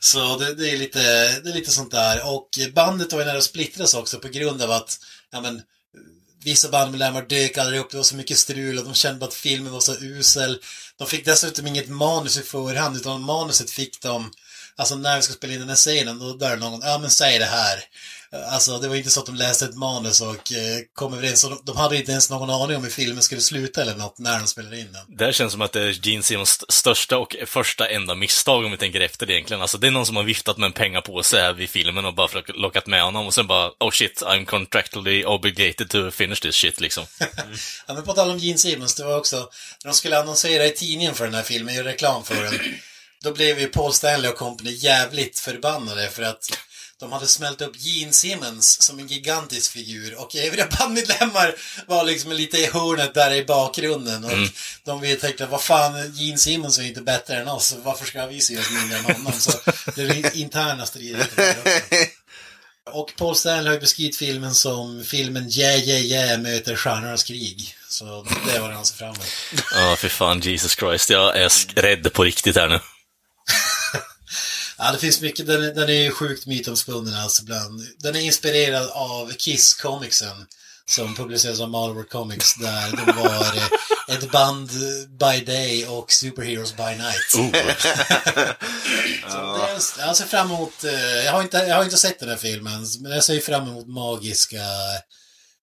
[0.00, 1.00] Så det, det, är lite,
[1.40, 2.34] det är lite sånt där.
[2.34, 4.98] Och bandet var ju nära att splittras också på grund av att,
[5.32, 5.62] ja men,
[6.44, 9.72] vissa bandmedlemmar dök aldrig upp, det var så mycket strul och de kände att filmen
[9.72, 10.58] var så usel.
[10.96, 14.32] De fick dessutom inget manus i förhand, utan manuset fick de,
[14.76, 17.38] alltså när vi ska spela in den här scenen, då där någon, ja men säg
[17.38, 17.84] det här.
[18.50, 21.60] Alltså det var inte så att de läste ett manus och eh, kom överens, de,
[21.64, 24.46] de hade inte ens någon aning om hur filmen skulle sluta eller något när de
[24.46, 25.16] spelade in den.
[25.18, 28.64] Det här känns som att det är Gene Simmons st- största och första enda misstag
[28.64, 29.60] om vi tänker efter det egentligen.
[29.62, 32.28] Alltså det är någon som har viftat med en pengapåse här vid filmen och bara
[32.28, 36.54] för lockat med honom och sen bara oh shit, I'm contractually obligated to finish this
[36.54, 37.04] shit liksom.
[37.86, 39.36] Ja, men på tal om Gene Simmons, det var också,
[39.84, 42.54] när de skulle annonsera i tidningen för den här filmen, göra reklam för den,
[43.24, 46.58] då blev ju Paul Stanley och company jävligt förbannade för att
[47.02, 51.54] de hade smält upp Gene Simmons som en gigantisk figur och övriga bandmedlemmar
[51.86, 54.30] var liksom lite i hörnet där i bakgrunden och
[54.84, 58.40] de vi tänkte vad fan, Gene Simmons är inte bättre än oss, varför ska vi
[58.40, 59.32] se oss mindre än honom?
[59.32, 59.52] Så
[59.96, 61.26] det är interna strider.
[62.90, 67.74] Och Paul Stanley har beskrivit filmen som filmen Yeah Yeah Yeah möter Stjärnornas krig.
[67.88, 69.26] Så det var det han ser fram emot.
[69.74, 71.10] Ja, för fan, Jesus Christ.
[71.10, 72.80] Jag är rädd på riktigt här nu.
[74.84, 77.82] Ja, det finns mycket, den, är- den är ju sjukt mytomspunnen alltså bland.
[77.98, 80.46] Den är inspirerad av Kiss-comicsen
[80.90, 83.68] som publiceras av Marvel Comics där de var eh,
[84.16, 84.70] ett band
[85.08, 87.30] by day och superheroes by night.
[89.30, 90.92] Så det jag ser fram emot, eh,
[91.24, 93.88] jag har, inte, jag har inte sett den här filmen, men jag ser fram emot
[93.88, 94.62] magiska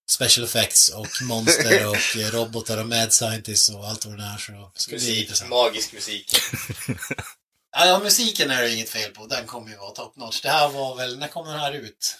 [0.09, 4.37] special effects och monster och robotar och mad scientists och allt vad det är.
[4.37, 5.49] Så det ska bli intressant.
[5.49, 6.35] magisk musik.
[7.77, 9.25] Ja, musiken är det inget fel på.
[9.25, 10.41] Den kommer ju vara top notch.
[10.41, 12.17] Det här var väl, när kom den här ut?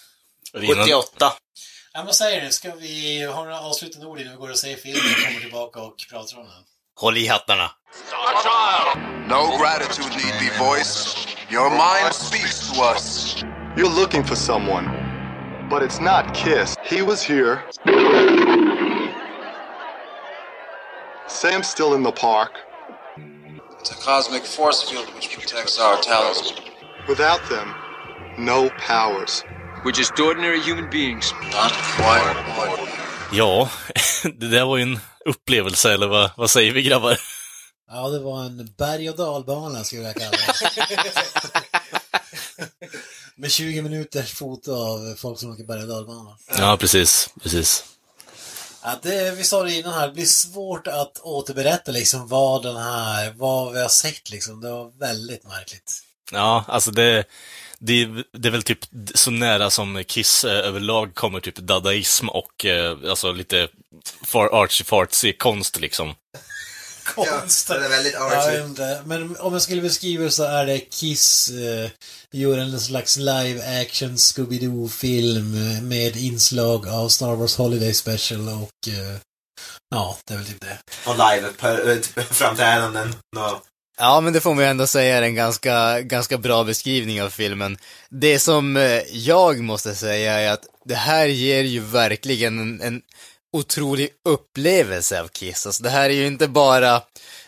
[0.54, 1.34] 78.
[1.94, 2.52] Ja, vad säger ni?
[2.52, 5.80] Ska vi ha några avslutande ord innan vi går och ser filmen och kommer tillbaka
[5.80, 6.64] och pratar om den?
[6.96, 7.72] Håll i hattarna.
[9.28, 11.18] No gratitude need be voiced.
[11.52, 13.36] Your mind speaks to us.
[13.78, 14.86] You're looking for someone,
[15.70, 16.76] but it's not Kiss.
[16.84, 17.60] He was here.
[21.28, 22.52] Sam's still in the park.
[23.82, 26.54] It's a cosmic force field which protects our talents.
[27.08, 27.68] Without them,
[28.38, 29.44] no powers.
[29.86, 31.34] We're just ordinary human beings.
[31.52, 32.24] Not quite
[32.60, 32.90] ordinary.
[33.32, 33.70] Ja,
[34.24, 37.20] det där var ju en upplevelse, eller vad, vad säger vi grabbar?
[37.92, 40.54] Ja, det var en berg och dalbana skulle jag kalla det.
[43.36, 46.38] Med 20 minuters foto av folk som åker berg och dalbana.
[46.58, 47.84] Ja, precis, precis.
[48.90, 52.64] Ja, det, eh, vi sa det innan här, det blir svårt att återberätta liksom vad
[52.64, 54.62] den här, vad vi har sett liksom.
[54.62, 56.02] Det var väldigt märkligt.
[56.32, 57.24] Ja, alltså det,
[57.80, 58.80] det, det är väl typ
[59.16, 63.68] så nära som Kiss eh, överlag kommer typ dadaism och eh, alltså lite
[64.26, 66.14] far artsy-fartsy konst liksom.
[67.16, 67.70] Konst.
[67.70, 68.84] Ja, det är väldigt artsy.
[69.06, 71.90] Men om jag skulle beskriva så är det Kiss eh,
[72.32, 79.18] gör en slags live action Scooby-Doo-film med inslag av Star Wars Holiday Special och eh,
[79.96, 80.78] ja, det är väl typ det.
[81.06, 83.16] Och live-framträdanden.
[83.36, 83.62] No.
[83.98, 87.30] Ja, men det får man ju ändå säga är en ganska, ganska bra beskrivning av
[87.30, 87.78] filmen.
[88.10, 93.02] Det som eh, jag måste säga är att det här ger ju verkligen en, en
[93.54, 95.66] otrolig upplevelse av Kiss.
[95.66, 97.02] Alltså, det här är ju inte bara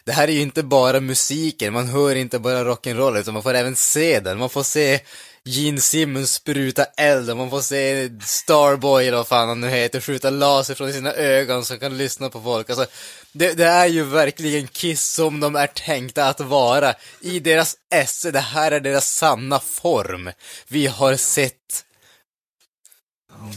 [0.04, 3.54] det här är ju inte bara musiken, man hör inte bara rock'n'roll, utan man får
[3.54, 4.38] även se den.
[4.38, 5.00] Man får se
[5.44, 10.02] Gene Simmons spruta eld, och man får se Starboy, eller vad fan han nu heter,
[10.02, 12.70] skjuta laser från sina ögon som kan lyssna på folk.
[12.70, 12.86] Alltså,
[13.32, 16.94] det, det är ju verkligen Kiss som de är tänkta att vara.
[17.20, 20.32] I deras esse, det här är deras sanna form.
[20.68, 21.86] Vi har sett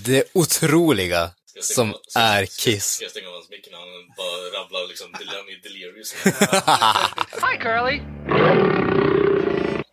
[0.04, 1.30] det otroliga
[1.60, 2.98] som är Kiss.
[3.02, 5.12] jag stänga av hans mick när han bara rabblar liksom
[5.62, 6.14] delirious?
[7.42, 8.00] Hi, Curly.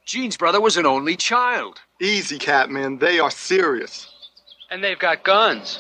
[0.06, 3.00] Gene's brother was an only child, Easy, Catman.
[3.00, 4.08] They are serious.
[4.72, 5.80] and they've got guns.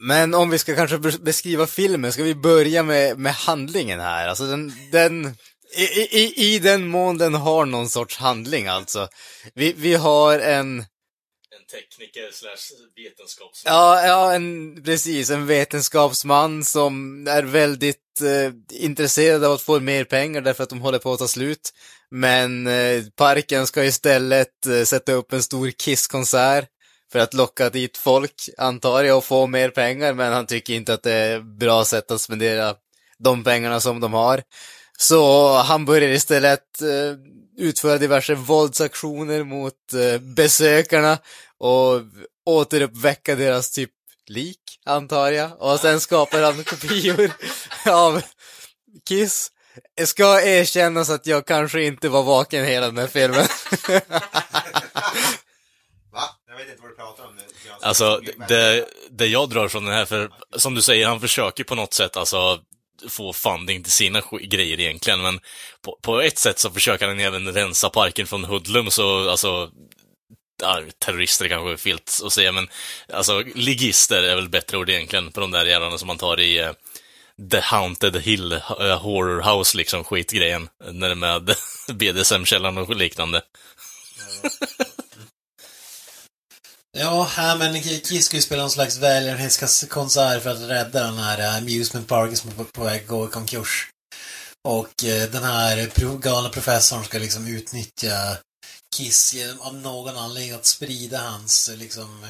[0.00, 4.28] Men om vi ska kanske bes- beskriva filmen, ska vi börja med, med handlingen här?
[4.28, 5.36] Alltså den, den
[5.76, 5.82] i,
[6.18, 9.08] i, i den mån den har någon sorts handling alltså.
[9.54, 10.84] Vi, vi har En
[11.74, 12.64] tekniker slash
[12.96, 13.74] vetenskapsman.
[13.74, 20.04] ja, ja, en, precis, en vetenskapsman som är väldigt eh, intresserad av att få mer
[20.04, 21.72] pengar därför att de håller på att ta slut.
[22.10, 26.68] Men eh, parken ska istället eh, sätta upp en stor Kiss-konsert
[27.12, 30.94] för att locka dit folk, antar jag, och få mer pengar, men han tycker inte
[30.94, 32.74] att det är bra sätt att spendera
[33.18, 34.42] de pengarna som de har.
[34.98, 37.18] Så han börjar istället eh,
[37.56, 41.18] utföra diverse våldsaktioner mot eh, besökarna
[41.58, 42.00] och
[42.46, 43.90] återuppväcka deras typ
[44.26, 45.62] lik, antar jag.
[45.62, 47.30] Och sen skapar han kopior
[47.86, 48.22] av
[49.08, 49.50] Kiss.
[49.96, 53.46] Det ska erkännas att jag kanske inte var vaken hela den här filmen.
[56.12, 56.22] Va?
[56.48, 57.42] Jag vet inte vad du pratar om nu.
[57.68, 61.64] Jag- Alltså, det, det jag drar från den här, för som du säger, han försöker
[61.64, 62.58] på något sätt alltså
[63.08, 65.40] få funding till sina grejer egentligen, men
[65.82, 69.70] på, på ett sätt så försöker han även rensa parken från hoodlums och alltså
[70.98, 72.68] terrorister kanske är fel att säga, men
[73.12, 76.64] alltså ligister är väl bättre ord egentligen på de där jävlarna som man tar i
[76.64, 76.72] uh,
[77.50, 78.60] The Haunted Hill uh,
[78.98, 81.56] Horror House, liksom skitgrejen, när det är med
[81.92, 83.42] BDSM-källan och liknande.
[86.96, 91.38] Ja, här, men Kiss ska ju spela någon slags välgörenhetskonsert för att rädda den här
[91.38, 93.90] eh, amusement parken som är på, väg att gå i konkurs.
[94.68, 98.36] Och eh, den här galna professorn ska liksom utnyttja
[98.96, 102.26] Kiss genom av någon anledning att sprida hans eh, liksom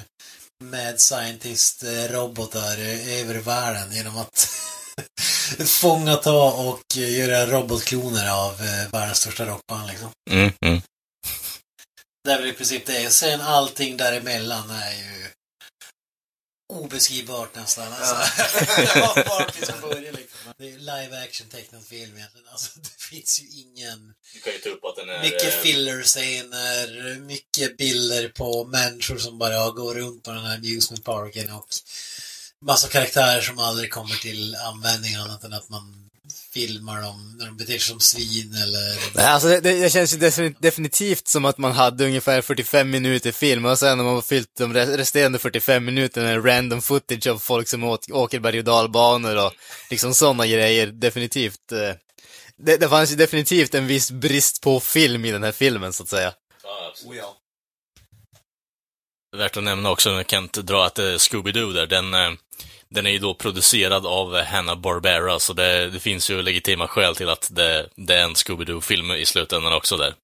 [0.65, 4.49] Mad Scientist-robotar eh, över världen genom att
[5.65, 8.57] fånga, ta och göra robotkloner av
[8.93, 10.09] världens största rockband liksom.
[10.31, 10.81] Mm, mm.
[12.25, 13.11] Det är väl i princip det.
[13.11, 15.29] Sen allting däremellan är ju
[16.73, 17.93] obeskrivbart nästan.
[17.93, 18.15] Alltså.
[18.95, 19.47] Ja.
[19.57, 19.75] Liksom.
[20.59, 22.49] Det är live action tecknad film egentligen.
[22.49, 24.15] Alltså, det finns ju ingen...
[24.35, 25.23] Du kan ju ta upp att den är...
[25.23, 31.05] Mycket eh, filler-scener, mycket bilder på människor som bara går runt på den här amusement
[31.05, 31.69] parken och
[32.61, 36.04] massa karaktärer som aldrig kommer till användning annat än att man
[36.55, 39.15] filmar dem när de beter sig som svin eller...
[39.17, 42.91] Nej, alltså det, det, det känns ju defini- definitivt som att man hade ungefär 45
[42.91, 47.27] minuter film och sen har man fyllt de re- resterande 45 minuterna med random footage
[47.27, 49.53] av folk som åker berg och dalbanor och
[49.91, 51.73] liksom sådana grejer, definitivt.
[51.73, 51.95] eh,
[52.57, 56.03] Det, det fanns ju definitivt en viss brist på film i den här filmen, så
[56.03, 56.33] att säga.
[57.07, 57.37] Oh, ja.
[59.37, 62.33] Värt att nämna också, när Kent drar att är Scooby-Doo där, den, eh,
[62.95, 67.29] den är ju då producerad av Hanna-Barbera, så det, det finns ju legitima skäl till
[67.29, 70.15] att det, det är en Scooby-Doo-film i slutändan också där.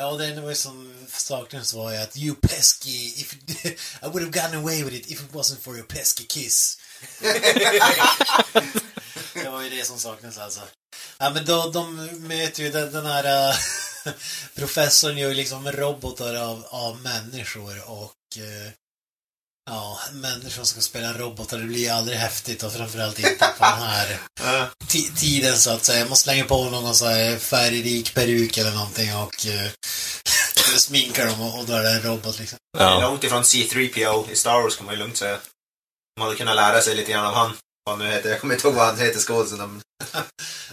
[0.00, 3.34] Ja, det enda som saknades var ju att you pesky, if
[4.02, 6.78] I would have gotten away with it if it wasn't for your pesky kiss.
[9.34, 10.60] det var ju det som saknades alltså.
[11.18, 13.56] Ja, men då, de möter ju den, den här eh,
[14.54, 18.72] professorn gör ju liksom robotar av, av människor och eh,
[19.66, 23.64] ja, människor som ska spela robotar, det blir ju aldrig häftigt och framförallt inte på
[23.64, 24.18] den här
[24.86, 26.06] ti- tiden så att säga.
[26.06, 29.70] Man slänger på någon så här färgrik peruk eller någonting och uh,
[30.78, 32.58] sminkar dem och, och då är det en robot liksom.
[32.78, 33.00] Ja.
[33.00, 35.38] Långt ifrån C3PO i Star Wars kan man ju lugnt säga.
[36.18, 37.56] Man hade kunnat lära sig lite grann av han.
[37.84, 38.30] Vad nu heter.
[38.30, 39.58] Jag kommer inte ihåg vad han heter, skådisen.
[39.58, 39.80] men-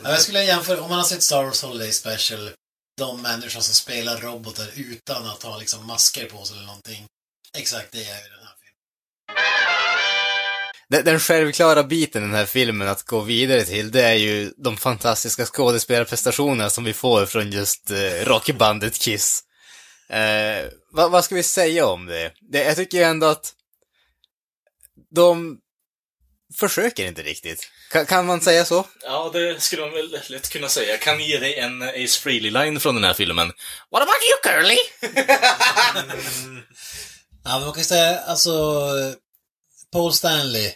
[0.03, 2.51] Ja, jag skulle jämföra, om man har sett Star Wars Holiday Special,
[2.97, 7.05] de människor som spelar robotar utan att ha liksom masker på sig eller någonting.
[7.57, 8.42] Exakt det är ju
[10.89, 11.05] den.
[11.05, 14.77] Den, självklara biten i den här filmen att gå vidare till, det är ju de
[14.77, 19.43] fantastiska skådespelarprestationerna som vi får från just eh, rockbandet Kiss.
[20.09, 22.31] Eh, vad, vad ska vi säga om det?
[22.51, 22.63] det?
[22.63, 23.53] Jag tycker ju ändå att
[25.15, 25.57] de
[26.59, 27.69] försöker inte riktigt.
[27.91, 28.85] Kan, kan man säga så?
[29.03, 30.91] Ja, det skulle man väl lätt kunna säga.
[30.91, 33.51] Jag kan ge dig en Ace Frehley-line från den här filmen.
[33.91, 34.77] What about you, Curly?
[37.45, 38.51] Ja, men man kan säga, alltså,
[39.93, 40.71] Paul Stanley,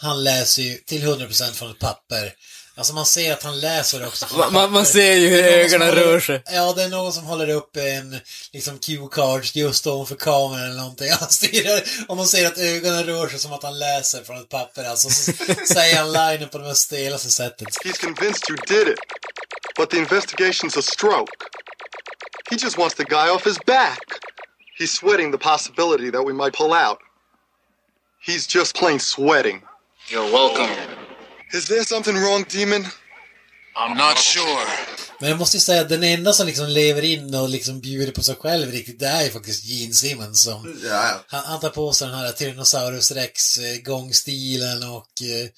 [0.00, 2.32] han läser ju till 100% från ett papper.
[2.78, 4.92] Alltså man ser att han läser också från Man, ett man, man papper.
[4.92, 6.42] ser ju hur ögonen håller- rör sig.
[6.46, 8.20] Ja, det är någon som håller upp en
[8.52, 11.10] liksom cue-card just ovanför kameran eller någonting.
[11.20, 14.48] Han stirrar och man ser att ögonen rör sig som att han läser från ett
[14.48, 14.84] papper.
[14.84, 15.32] Alltså, så
[15.74, 17.68] säger han linen på det mest stelaste sättet.
[17.84, 18.98] He's convinced you did it.
[19.78, 21.32] But the investigation's a stroke.
[22.50, 23.98] He just wants the guy off his back.
[24.80, 26.98] He's sweating the possibility that we might pull out.
[28.26, 29.62] He's just plain sweating.
[30.08, 30.70] You're welcome.
[31.52, 32.86] Is there something wrong, Demon?
[33.76, 34.66] I'm not sure.
[35.20, 38.12] Men jag måste ju säga att den enda som liksom lever in och liksom bjuder
[38.12, 41.24] på sig själv riktigt, det är ju faktiskt Gene Simmons som Ja.
[41.26, 45.48] Han, han tar på sig den här Tyrannosaurus rex eh, gångstilen och eh,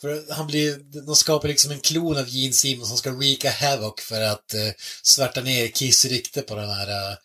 [0.00, 4.00] för han blir, de skapar liksom en klon av Gene Simmons som ska wreaka havoc
[4.00, 4.70] för att eh,
[5.02, 7.16] svärta ner Kiss rykte på den här eh,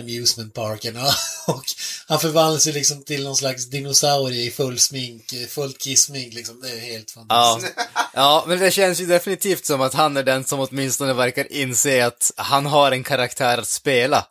[0.00, 0.96] amusement parken
[1.46, 1.64] och,
[2.06, 6.60] han förvandlas ju liksom till någon slags dinosaurie i full smink, fullt kissmink liksom.
[6.60, 7.20] Det är helt Ja.
[7.20, 7.74] fantastiskt.
[8.14, 12.06] ja, men det känns ju definitivt som att han är den som åtminstone verkar inse
[12.06, 14.26] att han har en karaktär att spela.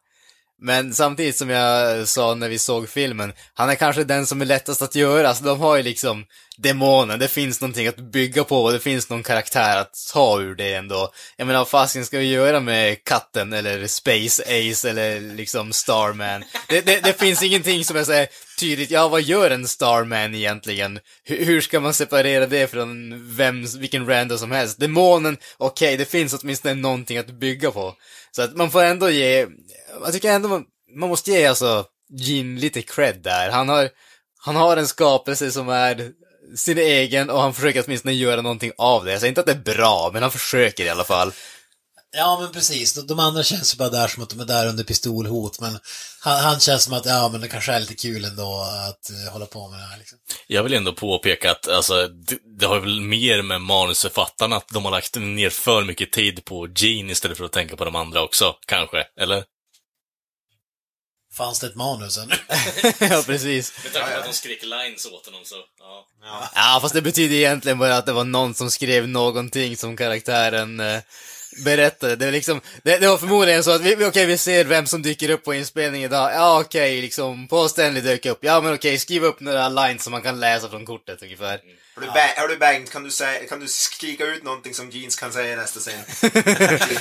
[0.61, 4.45] Men samtidigt som jag sa när vi såg filmen, han är kanske den som är
[4.45, 5.29] lättast att göra.
[5.29, 6.25] Alltså, de har ju liksom
[6.57, 10.55] demonen, det finns någonting att bygga på och det finns någon karaktär att ta ur
[10.55, 11.11] det ändå.
[11.37, 16.43] Jag menar, vad fasiken ska vi göra med katten eller Space Ace eller liksom Starman?
[16.69, 18.25] Det, det, det finns ingenting som är så
[18.59, 20.99] tydligt, ja vad gör en Starman egentligen?
[21.29, 24.79] H hur ska man separera det från vem, vilken random som helst?
[24.79, 27.95] Demonen, okej, det finns åtminstone någonting att bygga på.
[28.31, 29.47] Så att man får ändå ge,
[30.03, 30.65] jag tycker ändå man,
[30.99, 33.49] man måste ge alltså Gene lite cred där.
[33.49, 33.89] Han har,
[34.39, 36.11] han har en skapelse som är
[36.55, 39.11] sin egen och han försöker åtminstone göra någonting av det.
[39.11, 41.31] Jag säger inte att det är bra, men han försöker i alla fall.
[42.11, 42.93] Ja, men precis.
[42.93, 45.79] De, de andra känns ju bara där som att de är där under pistolhot, men
[46.19, 49.33] han, han känns som att, ja, men det kanske är lite kul ändå att eh,
[49.33, 50.17] hålla på med det här liksom.
[50.47, 54.85] Jag vill ändå påpeka att alltså, det, det har väl mer med manusförfattarna att de
[54.85, 58.21] har lagt ner för mycket tid på Gene istället för att tänka på de andra
[58.21, 59.43] också, kanske, eller?
[61.37, 62.35] Fanns det ett manus ännu?
[62.99, 63.73] ja, precis.
[63.83, 66.07] Med tanke på att de skrek lines åt honom så, ja.
[66.55, 70.79] Ja, fast det betyder egentligen bara att det var någon som skrev någonting som karaktären
[70.79, 70.99] eh,
[71.65, 72.15] berättade.
[72.15, 75.01] Det, är liksom, det, det var förmodligen så att vi, okej, vi ser vem som
[75.01, 76.31] dyker upp på inspelning idag.
[76.33, 78.39] Ja, okej, liksom, Paul Stanley dök upp.
[78.41, 81.59] Ja, men okej, skriv upp några lines som man kan läsa från kortet ungefär.
[81.97, 84.89] Har du, ba- har du Bengt, kan du, säga, kan du skrika ut någonting som
[84.89, 86.03] Jeans kan säga i nästa scen?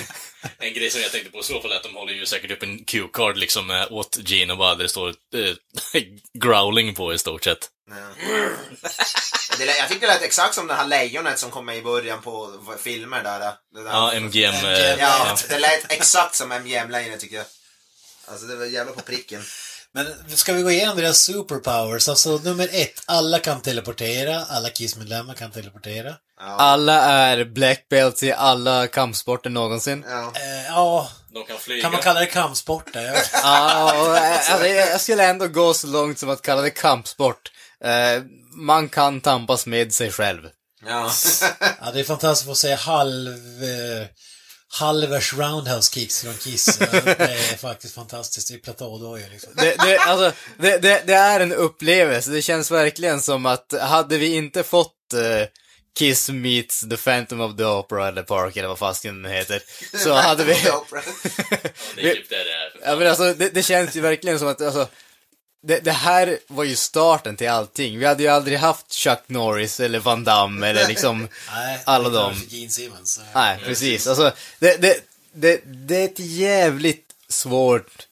[0.58, 2.50] En grej som jag tänkte på i så fall är att de håller ju säkert
[2.50, 5.54] upp en cue-card liksom eh, åt Gene och bara där det står eh,
[6.34, 7.70] growling på i stort sett.
[9.58, 12.22] Lät- jag tyckte det lät exakt som det här lejonet som kom med i början
[12.22, 13.38] på filmer där.
[13.74, 13.90] Det där.
[13.90, 14.54] Ja, MGM.
[14.54, 14.98] eh, MGM.
[14.98, 15.36] Ja, ja.
[15.48, 17.46] det lät exakt som MGM-lejonet tycker jag.
[18.26, 19.42] Alltså det var jävla på pricken.
[19.96, 22.08] Men ska vi gå igenom deras superpowers?
[22.08, 26.14] Alltså nummer ett, alla kan teleportera, alla Kiss-medlemmar kan teleportera.
[26.40, 30.04] Alla är black belts i alla kampsporter någonsin.
[30.08, 30.32] Ja.
[30.34, 31.82] Eh, ja, De kan flyga.
[31.82, 32.90] kan man kalla det kampsport?
[32.92, 33.14] Ja.
[33.32, 37.52] Ja, eh, alltså, jag jag skulle ändå gå så långt som att kalla det kampsport.
[37.84, 38.22] Eh,
[38.56, 40.48] man kan tampas med sig själv.
[40.86, 41.10] Ja.
[41.80, 43.28] ja, det är fantastiskt att se halv...
[43.64, 44.06] Eh,
[44.78, 46.78] halvers roundhouse kicks från Kiss.
[46.78, 48.48] Det är faktiskt fantastiskt.
[48.48, 49.52] Det är platådojor liksom.
[49.56, 52.30] Det, det, alltså, det, det, det är en upplevelse.
[52.30, 55.48] Det känns verkligen som att hade vi inte fått eh,
[55.98, 59.62] Kiss meets The Phantom of the Opera eller Park eller vad fasken den heter,
[60.04, 60.52] så hade vi...
[60.52, 62.90] Det är typ det det är.
[62.90, 64.88] Ja men alltså, det, det känns ju verkligen som att, alltså,
[65.66, 67.98] det, det här var ju starten till allting.
[67.98, 72.18] Vi hade ju aldrig haft Chuck Norris eller Van Damme eller liksom Nej, alla det
[72.18, 72.42] är dem.
[72.48, 73.20] Gene Simmons.
[73.34, 74.06] Nej, precis.
[74.06, 75.00] Alltså, det, det,
[75.32, 78.06] det, det är ett jävligt svårt...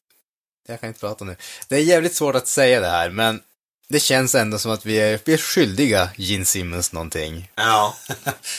[0.69, 1.37] Jag kan inte prata nu.
[1.69, 3.41] Det är jävligt svårt att säga det här, men
[3.89, 7.51] det känns ändå som att vi är, vi är skyldiga Gene Simmons någonting.
[7.55, 7.97] Ja.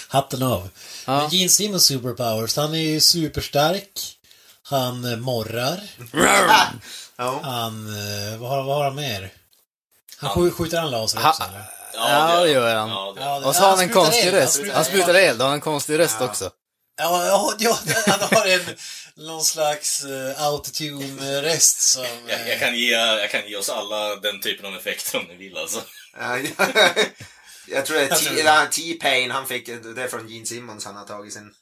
[0.07, 0.69] Hatten av.
[1.05, 1.21] Ja.
[1.21, 4.17] Men Gene Simmons superpowers, han är ju superstark.
[4.67, 5.79] Han eh, morrar.
[7.17, 7.39] ja.
[7.43, 9.29] Han, eh, vad har, vad har han mer?
[10.17, 11.63] Han skj- skjuter han laser Ha- också eller?
[11.93, 12.89] Ja, det gör han.
[12.89, 14.61] Ja, det, Ja, det- Och så har han en konstig eld, röst.
[14.73, 16.49] Han sprutar eld och har en konstig röst också.
[16.97, 18.61] Ja, ja, ja, han har en,
[19.15, 22.05] någon slags uh, autotune-röst som...
[22.27, 25.25] jag, jag, eh, kan ge, jag kan ge oss alla den typen av effekter om
[25.25, 25.81] ni vill alltså.
[27.67, 30.95] Ja, Jag tror det är är T-Pain, han fick det är från Gene Simmons han
[30.95, 31.53] har tagit sin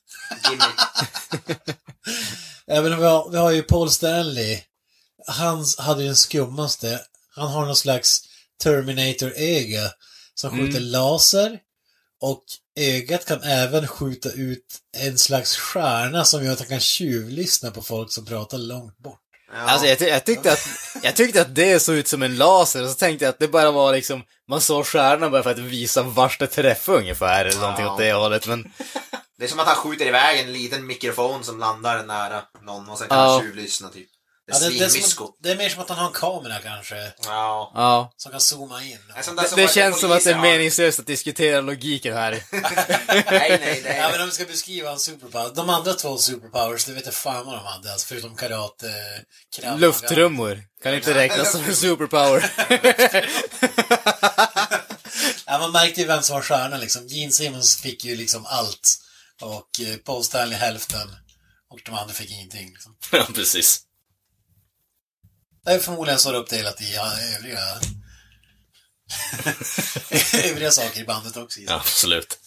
[0.49, 1.67] gimmick.
[2.67, 4.59] Även vi har, vi har ju Paul Stanley.
[5.27, 7.01] Han hade ju den skummaste.
[7.35, 8.21] Han har någon slags
[8.63, 9.91] Terminator-öga
[10.33, 11.59] som skjuter laser.
[12.21, 12.43] Och
[12.75, 17.81] ögat kan även skjuta ut en slags stjärna som gör att han kan tjuvlyssna på
[17.81, 19.22] folk som pratar långt bort.
[19.53, 19.59] Ja.
[19.71, 20.67] Alltså jag, jag, tyckte att,
[21.01, 23.47] jag tyckte att det såg ut som en laser och så tänkte jag att det
[23.47, 27.59] bara var liksom, man såg stjärnan bara för att visa vars det träffade ungefär eller
[27.61, 28.71] någonting åt det hållet men
[29.37, 32.97] Det är som att han skjuter iväg en liten mikrofon som landar nära någon och
[32.97, 33.31] sen kan Ja.
[33.31, 34.09] han tjuvlyssna typ.
[34.45, 36.13] Det är Ja, det, det, är som, det är mer som att han har en
[36.13, 37.13] kamera kanske.
[37.25, 37.71] Ja.
[37.75, 38.13] ja.
[38.17, 38.97] Som kan zooma in.
[39.07, 42.31] Där Det, det känns som att det är meningslöst att diskutera logiken här.
[43.31, 43.97] Nej, nej, nej.
[43.97, 45.51] Ja men om vi ska beskriva hans superpower.
[45.55, 47.91] De andra två superpowers, det vet jag fan vad de hade.
[47.91, 48.93] Alltså förutom karate,
[49.55, 49.77] krav maga.
[49.77, 52.51] Lufttrummor kan inte räknas som en superpower.
[55.45, 57.07] Ja, man märkte ju vem som var stjärnan liksom.
[57.07, 58.97] Gene Simmons fick ju liksom allt.
[59.41, 61.07] Och eh, Paul Stanley hälften.
[61.69, 62.69] Och de andra fick ingenting.
[62.69, 62.95] Liksom.
[63.11, 63.81] Ja, precis.
[65.65, 67.59] Det är förmodligen så det är uppdelat i ja, övriga...
[70.51, 71.59] övriga saker i bandet också.
[71.59, 72.39] Ja, absolut.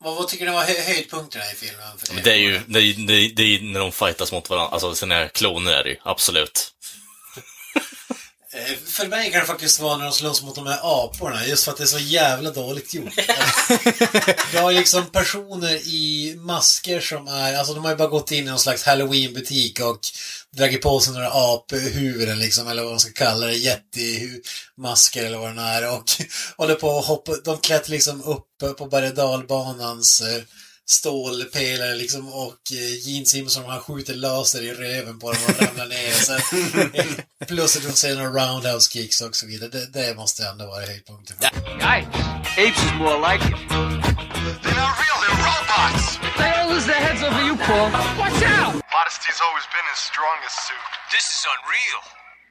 [0.00, 1.98] Vad, vad tycker ni var hö höjdpunkterna i filmen?
[1.98, 4.50] För Men det är ju, det är, det är, det är när de fightas mot
[4.50, 6.72] varandra, alltså sina kloner är det ju, absolut.
[8.52, 11.64] Eh, För mig kan det faktiskt vara när de slåss mot de här aporna, just
[11.64, 13.14] för att det är så jävla dåligt gjort.
[14.52, 18.44] Du har liksom personer i masker som är, alltså de har ju bara gått in
[18.44, 19.98] i någon slags halloween-butik och
[20.56, 25.56] dragit på sig några aphuvuden liksom, eller vad man ska kalla det, jättemasker eller vad
[25.56, 26.04] det är och
[26.56, 30.42] håller på och hoppa, de klättrar liksom upp på berg dalbanans eh,
[30.90, 35.86] stålpelare liksom och eh, Gene Simpson han skjuter laser i röven på dem och ramlar
[35.86, 36.12] ner.
[36.12, 39.70] Så, eh, plus att de säger några roundhouse kicks och så vidare.
[39.70, 41.36] Det, det måste ändå vara höjdpunkten.
[41.78, 42.06] Guys,
[42.64, 43.54] apes is more like it.
[44.62, 46.18] They're not real, they're robots!
[46.38, 47.88] They all lose their heads over you, Paul.
[48.22, 48.72] Watch out!
[48.96, 50.86] Modesty's always been his strongest suit.
[51.14, 52.02] This is unreal.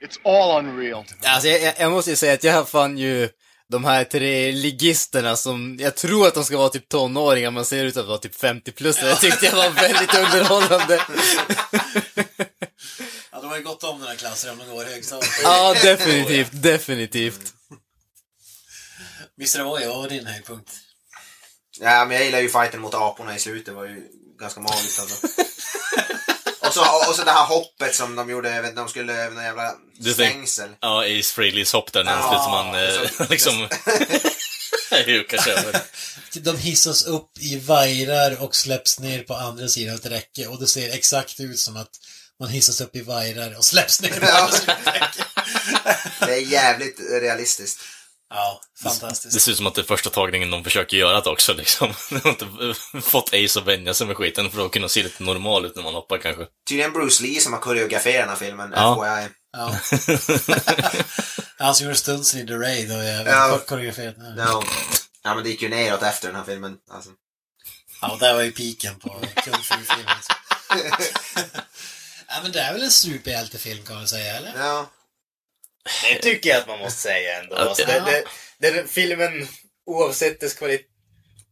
[0.06, 1.06] It's all unreal.
[1.24, 3.30] Alltså jag, jag, jag måste ju säga att jag fann ju
[3.70, 7.86] de här tre ligisterna som, jag tror att de ska vara typ tonåringar, man ser
[7.86, 8.96] ut att vara typ 50 plus.
[8.96, 11.02] Det tyckte jag var väldigt underhållande.
[13.32, 15.32] Ja, de har ju gått om den här klassen om de går högstadiet.
[15.44, 17.54] Ja, definitivt, definitivt.
[19.38, 19.60] Mr.
[19.60, 20.72] Avoya, vad var din höjdpunkt?
[21.80, 24.04] Ja, men jag gillar ju fighten mot aporna i slutet, det var ju
[24.40, 25.28] ganska magiskt alltså.
[26.70, 29.14] Och så, och så det här hoppet som de gjorde, jag vet inte, de skulle
[29.14, 29.74] över någon jävla
[30.14, 30.70] stängsel.
[30.80, 33.68] Ja, Ace Frehleys hopp där när Ja, som han eh, så- liksom
[35.06, 35.82] hukar sig över.
[36.34, 40.60] De hissas upp i vajrar och släpps ner på andra sidan av ett räcke och
[40.60, 41.90] det ser exakt ut som att
[42.40, 45.24] man hissas upp i vajrar och släpps ner på andra sidan av ett räcke.
[46.26, 47.80] Det är jävligt realistiskt.
[48.30, 49.42] Ja, Det fantastiskt.
[49.42, 51.94] ser ut som att det är första tagningen de försöker göra det också liksom.
[52.10, 52.46] De har inte
[53.02, 55.84] fått Ace att vänja sig med skiten för att kunna se lite normal ut när
[55.84, 56.46] man hoppar kanske.
[56.70, 58.96] Tydligen Bruce Lee som har koreograferat den här filmen, Ja.
[59.04, 59.30] FYI.
[59.52, 59.76] Ja.
[61.60, 63.60] Han som gjorde stunsen i The Raid och jag Ja.
[63.68, 64.16] koreograferat.
[64.38, 64.64] Ja.
[65.24, 66.76] Ja, men det gick ju neråt efter den här filmen.
[66.92, 67.10] Alltså.
[68.02, 69.10] ja, och där var ju piken på
[69.44, 70.16] kung fu-filmen.
[72.28, 74.54] ja, men det är väl en superhjältefilm kan man säga, eller?
[74.58, 74.90] Ja.
[76.10, 77.56] Det tycker jag att man måste säga ändå.
[77.56, 78.24] Alltså, det,
[78.60, 79.48] det, den filmen,
[79.86, 80.86] oavsett dess kvalitet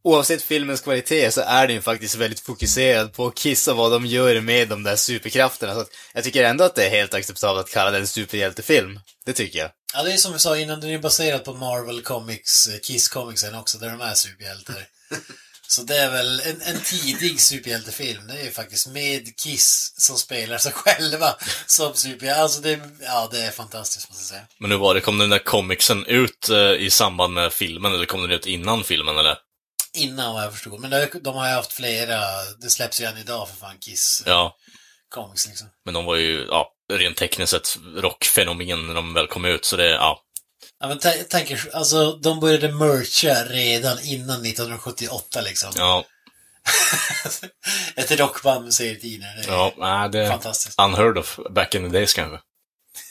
[0.08, 4.06] Oavsett filmens kvalitet så är den ju faktiskt väldigt fokuserad på Kiss och vad de
[4.06, 5.74] gör med de där superkrafterna.
[5.74, 9.00] Så att jag tycker ändå att det är helt acceptabelt att kalla den en superhjältefilm.
[9.26, 9.72] Det tycker jag.
[9.94, 13.60] Ja, det är som vi sa innan, den är baserad på Marvel Comics, eh, Kiss-comicsen
[13.60, 14.76] också, där de är superhjältar.
[15.70, 18.28] Så det är väl en, en tidig superhjältefilm.
[18.28, 22.44] Det är ju faktiskt med Kiss som spelar sig själva som superhjältar.
[22.44, 24.48] Alltså det, ja, det är fantastiskt måste jag säga.
[24.60, 28.06] Men hur var det, kom den där comicsen ut eh, i samband med filmen eller
[28.06, 29.38] kom den ut innan filmen eller?
[29.94, 30.80] Innan vad jag förstod.
[30.80, 32.20] Men det, de har ju haft flera,
[32.62, 34.56] det släpps ju än idag för fan Kiss Ja,
[35.10, 35.68] Comics liksom.
[35.86, 39.76] men de var ju, ja, rent tekniskt sett rockfenomen när de väl kom ut, så
[39.76, 40.22] det, ja.
[40.80, 45.72] Ja men tä- tänk er, alltså de började mercha redan innan 1978 liksom.
[45.76, 46.06] Ja,
[47.96, 49.36] Ett rockband med serietidningar.
[49.36, 50.28] Det är ja, nej, det...
[50.28, 50.80] fantastiskt.
[50.80, 52.40] Unheard of back in the days kanske.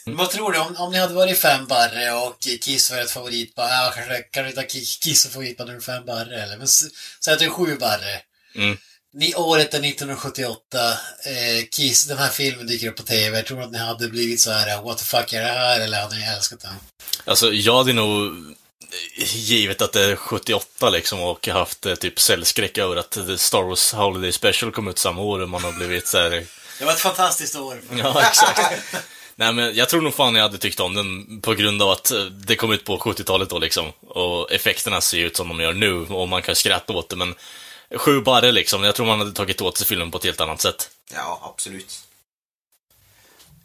[0.05, 3.71] Vad tror du, om, om ni hade varit fem barre och Kiss var ett favoritband,
[3.71, 4.63] ja kanske, kanske inte
[5.01, 8.21] Kiss är favoritband nummer fem barre eller, men säg att det är sju barre.
[8.55, 8.77] Mm.
[9.13, 10.91] Ni, året är 1978,
[11.25, 14.39] eh, Kiss, den här filmen dyker upp på TV, tror du att ni hade blivit
[14.39, 16.73] så här, what the fuck är det här, eller hade ni älskat den?
[17.25, 18.33] Alltså, jag hade nog,
[19.35, 23.93] givet att det är 78 liksom, och haft eh, typ cellskräck över att Star Wars
[23.93, 26.29] Holiday Special kom ut samma år och man har blivit så här
[26.79, 27.81] Det var ett fantastiskt år.
[27.97, 28.85] Ja, exakt.
[29.35, 32.11] Nej, men jag tror nog fan jag hade tyckt om den på grund av att
[32.11, 33.91] eh, det kom ut på 70-talet då liksom.
[34.07, 37.35] Och effekterna ser ut som de gör nu och man kan skratta åt det, men
[37.95, 38.83] sju barre liksom.
[38.83, 40.89] Jag tror man hade tagit åt sig filmen på ett helt annat sätt.
[41.13, 41.99] Ja, absolut.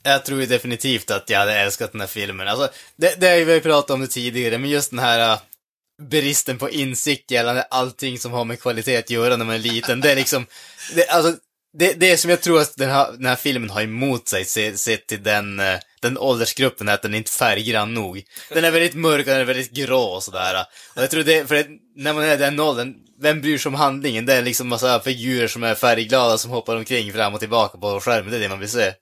[0.02, 2.48] Jag tror ju definitivt att jag hade älskat den här filmen.
[2.48, 5.40] Alltså, det, det har ju vi pratat om det tidigare, men just den här uh,
[6.02, 10.00] bristen på insikt gällande allting som har med kvalitet att göra när man är liten,
[10.00, 10.46] det är liksom,
[10.94, 11.36] det, alltså,
[11.78, 14.76] det, det som jag tror att den här, den här filmen har emot sig, se-
[14.76, 18.22] sett till den, eh, den åldersgruppen, är att den är inte färggrann nog.
[18.48, 20.66] Den är väldigt mörk och den är väldigt grå och sådär.
[20.94, 23.74] Och jag tror det, för det, när man är den åldern, vem bryr sig om
[23.74, 24.26] handlingen?
[24.26, 28.00] Det är liksom massa figurer som är färgglada som hoppar omkring fram och tillbaka på
[28.00, 28.92] skärmen, det är det man vill se.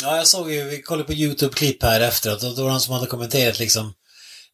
[0.00, 2.80] Ja, jag såg ju, vi kollade på YouTube-klipp här efteråt och då var det någon
[2.80, 3.94] som hade kommenterat liksom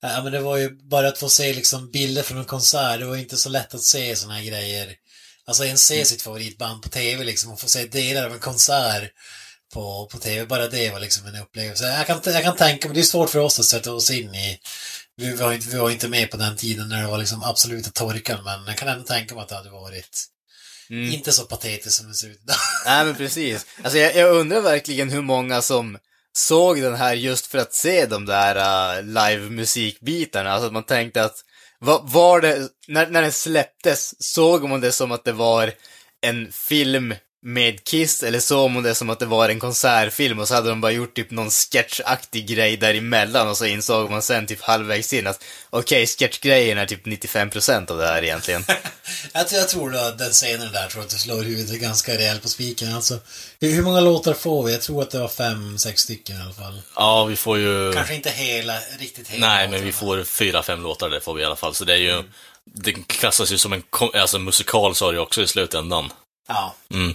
[0.00, 3.06] Ja, men det var ju bara att få se liksom bilder från en konsert, det
[3.06, 4.94] var inte så lätt att se sådana här grejer.
[5.46, 9.10] Alltså en se sitt favoritband på TV liksom och få se delar av en konsert
[9.78, 11.84] på, på TV, bara det var liksom en upplevelse.
[11.84, 14.34] Jag kan, jag kan tänka mig, det är svårt för oss att sätta oss in
[14.34, 14.58] i
[15.16, 17.90] vi var, inte, vi var inte med på den tiden när det var liksom absoluta
[17.90, 20.24] torkan, men jag kan ändå tänka mig att det hade varit
[20.90, 21.12] Mm.
[21.12, 22.56] inte så patetiskt som det ser ut idag.
[22.84, 23.66] Nej men precis.
[23.82, 25.98] Alltså jag, jag undrar verkligen hur många som
[26.32, 30.50] såg den här just för att se de där uh, live-musikbitarna.
[30.50, 31.36] Alltså att man tänkte att,
[31.80, 35.72] va, var det, när, när den släpptes, såg man det som att det var
[36.20, 40.48] en film med Kiss, eller såg man det som att det var en konsertfilm och
[40.48, 44.46] så hade de bara gjort typ någon sketchaktig grej däremellan och så insåg man sen
[44.46, 48.64] typ halvvägs in att okej, sketchgrejen är typ 95% av det här egentligen.
[49.32, 52.14] Jag, tror- jag tror då att den scenen där tror att du slår huvudet ganska
[52.18, 52.94] rejält på spiken.
[52.94, 53.18] Alltså,
[53.60, 54.72] hur, hur många låtar får vi?
[54.72, 56.82] Jag tror att det var fem, sex stycken i alla fall.
[56.96, 57.92] Ja, vi får ju...
[57.92, 59.48] Kanske inte hela, riktigt hela.
[59.48, 61.74] Nej, men vi får fyra, fem låtar det får vi i alla fall.
[61.74, 62.24] Så det är ju...
[62.64, 63.82] Det klassas ju som en
[64.14, 66.12] alltså, musikal sa det också i slutändan.
[66.48, 66.74] Ja.
[66.92, 67.14] Mm.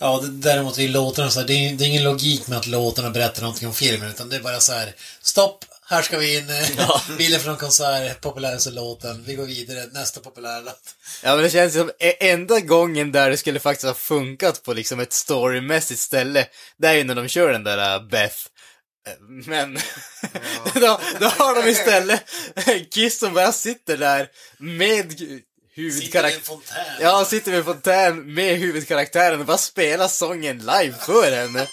[0.00, 3.10] Ja, däremot är låtarna så här, det, är, det är ingen logik med att låtarna
[3.10, 4.92] berättar någonting om filmen, utan det är bara så här,
[5.22, 10.20] stopp, här ska vi in, eh, bilder från konsert, populäraste låten, vi går vidare, nästa
[10.20, 10.94] populära låt.
[11.22, 14.72] Ja men det känns som e- enda gången där det skulle faktiskt ha funkat på
[14.72, 16.46] liksom ett storymässigt ställe,
[16.78, 18.36] det är ju när de kör den där uh, Beth.
[19.06, 19.12] Eh,
[19.46, 19.74] Men
[20.74, 22.22] då, då har de istället
[22.94, 24.28] Kiss som bara sitter där
[24.58, 25.40] med i
[25.74, 26.84] huvudkaraktären.
[27.00, 31.66] Ja, han sitter vid en fontän med huvudkaraktären och bara spelar sången live för henne.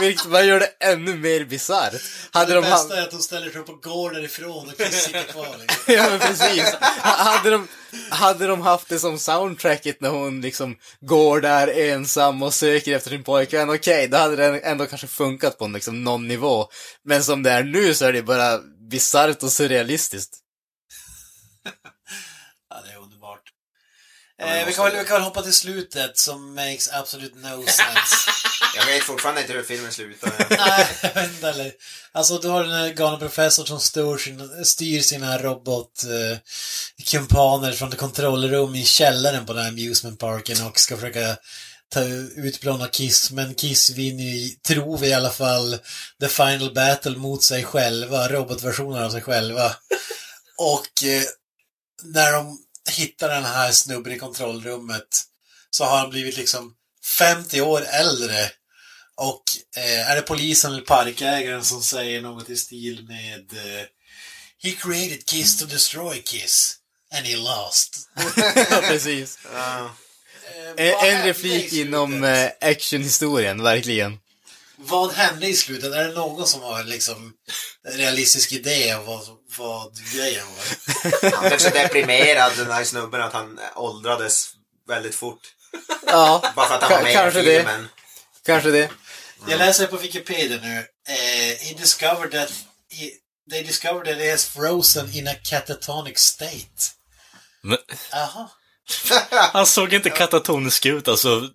[0.00, 2.02] Vilket bara gör det ännu mer bisarrt.
[2.30, 5.04] Hade det de bästa är att de ställer sig upp och går därifrån och Kiss
[5.04, 5.56] sitter kvar.
[5.60, 5.84] Liksom.
[5.94, 6.72] Ja men precis.
[7.02, 7.68] Ha- Hade de,
[8.10, 13.10] hade de haft det som soundtracket när hon liksom går där ensam och söker efter
[13.10, 16.68] sin pojkvän, okej, då hade det ändå kanske funkat på liksom någon nivå.
[17.04, 18.58] Men som det är nu så är det bara
[18.90, 20.38] bisarrt och surrealistiskt.
[22.70, 23.03] Ja, det.
[24.46, 28.16] Eh, vi, kan väl, vi kan väl hoppa till slutet som makes absolute no sense.
[28.76, 30.32] Jag vet fortfarande inte hur filmen slutar.
[30.50, 31.72] Nej, jag vet inte heller.
[32.12, 37.98] Alltså, du har den här galna professorn som styr, sin, styr sina robotkumpaner från ett
[37.98, 41.36] kontrollrum i källaren på den här amusement parken och ska försöka
[41.88, 42.00] ta
[42.36, 45.78] utplåna Kiss, men Kiss vinner ju, tror vi i alla fall,
[46.20, 49.66] the final battle mot sig själva, robotversioner av sig själva.
[50.58, 51.22] Och eh,
[52.02, 55.22] när de hittar den här snubben i kontrollrummet
[55.70, 56.74] så har han blivit liksom
[57.18, 58.50] 50 år äldre
[59.16, 59.42] och
[59.76, 63.86] eh, är det polisen eller parkägaren som säger något i stil med eh,
[64.62, 66.76] He created Kiss to destroy Kiss
[67.16, 68.08] and he lost.
[68.88, 69.38] precis.
[69.54, 69.90] Eh,
[70.76, 74.18] En, en replik inom eh, actionhistorien, verkligen.
[74.86, 75.92] Vad hände i slutet?
[75.92, 77.32] Är det någon som har liksom
[77.88, 79.22] en realistisk idé av vad,
[79.56, 81.30] vad grejen var?
[81.36, 84.48] Han blev så deprimerad den här snubben att han åldrades
[84.88, 85.40] väldigt fort.
[86.06, 87.56] Ja, Bara för att han var med i kanske det.
[87.56, 87.88] filmen.
[88.46, 88.90] Kanske det.
[89.48, 90.76] Jag läser på Wikipedia nu.
[91.08, 92.52] Eh, he discovered that
[92.90, 93.10] he,
[93.50, 96.90] they discovered that he has frozen in a catatonic state.
[97.62, 97.78] Men,
[98.12, 98.48] Jaha.
[99.52, 101.50] han såg inte katatonisk ut alltså.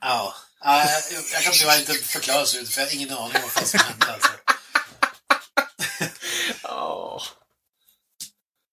[0.00, 0.34] Ja.
[0.64, 3.66] Ja, jag, jag kan tyvärr inte förklara slutet för jag har ingen aning om vad
[3.66, 4.28] som hände alltså.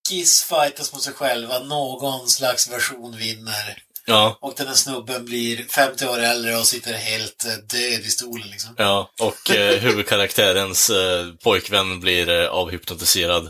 [0.09, 3.81] Kiss fightas mot sig själva, någon slags version vinner.
[4.07, 8.09] Ja, Och den här snubben blir 50 år äldre och sitter helt eh, död i
[8.09, 8.75] stolen liksom.
[8.77, 9.11] ja.
[9.21, 13.45] Och eh, huvudkaraktärens eh, pojkvän blir eh, avhypnotiserad.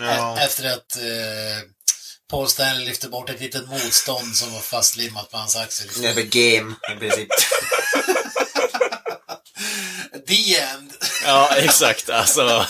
[0.00, 1.68] E- Efter att eh,
[2.30, 5.88] Paul Stanley lyfte bort ett litet motstånd som var fastlimmat på hans axel.
[6.02, 7.28] Det är väl game i princip.
[10.28, 10.92] The end!
[11.26, 12.10] Ja, exakt.
[12.10, 12.66] Alltså,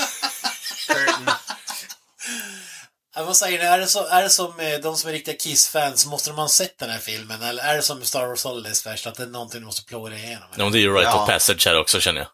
[3.16, 6.07] Jag måste säga, är det, så, är det som eh, de som är riktiga Kiss-fans,
[6.07, 7.42] måste de ha sett den här filmen?
[7.42, 10.16] Eller är det som Star Wars Holiday Special, att det är någonting du måste plåga
[10.16, 10.48] igenom?
[10.57, 11.22] ja, men det är ju right Ja.
[11.22, 12.28] of passage här också känner jag.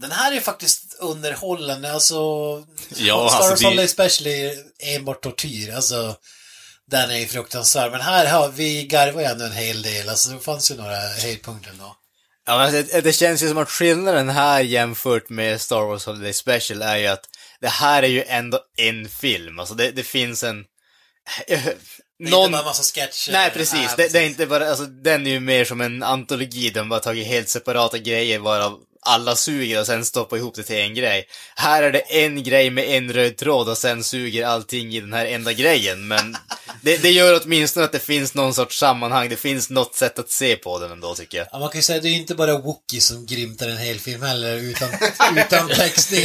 [0.00, 2.14] Den här är faktiskt underhållande, alltså...
[2.96, 4.54] Ja, Star alltså, Wars det- Holiday Special är
[4.96, 6.16] enbart tortyr, alltså...
[6.90, 10.30] Den är ju fruktansvärd, men här har vi garvar ju ändå en hel del, alltså
[10.30, 11.96] det fanns ju några höjdpunkter ändå.
[12.46, 16.32] Ja, men det, det känns ju som att skillnaden här jämfört med Star Wars Holiday
[16.32, 17.24] Special är ju att
[17.60, 19.58] det här är ju ändå en film.
[19.58, 20.64] Alltså det, det finns en...
[21.46, 22.40] Det är Någon...
[22.44, 23.32] inte bara en massa sketcher.
[23.32, 23.74] Nej, precis.
[23.74, 26.88] Nej, Det, det är inte bara, alltså den är ju mer som en antologi, den
[26.88, 30.94] bara tagit helt separata grejer varav alla suger och sen stoppar ihop det till en
[30.94, 31.28] grej.
[31.56, 35.12] Här är det en grej med en röd tråd och sen suger allting i den
[35.12, 36.36] här enda grejen, men
[36.82, 40.30] det, det gör åtminstone att det finns någon sorts sammanhang, det finns något sätt att
[40.30, 41.46] se på den ändå tycker jag.
[41.52, 44.00] Ja, man kan ju säga att det är inte bara Wookie som grymtar en hel
[44.00, 44.88] film heller, utan,
[45.36, 46.24] utan textning.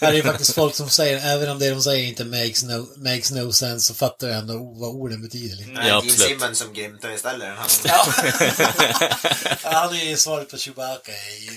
[0.00, 2.86] Här är ju faktiskt folk som säger, även om det de säger inte makes no,
[2.96, 5.56] makes no sense, så fattar jag ändå vad orden betyder.
[5.56, 5.74] Liksom.
[5.74, 6.20] Ja, Gene absolut.
[6.20, 7.48] Simmons som grymtar istället.
[7.56, 8.06] Han, Ja.
[9.62, 11.50] ja, han är ju svaret på Chewbacca i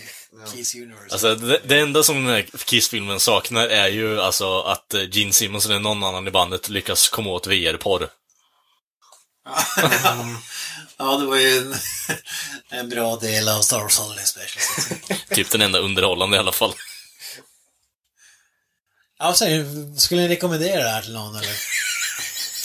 [0.56, 1.12] Kiss Universe.
[1.12, 5.34] Alltså, det, det enda som den här Kiss-filmen saknar är ju alltså att eh, Gene
[5.34, 8.10] Simmons eller någon annan i bandet lyckas komma åt VR-porr.
[10.98, 11.76] ja, det var ju en,
[12.80, 14.62] en bra del av Star Wars Holiday Special.
[14.62, 14.96] så.
[15.36, 16.74] Typ den enda underhållande i alla fall.
[19.20, 19.94] Ja, du?
[19.98, 21.56] Skulle ni rekommendera det här till någon eller?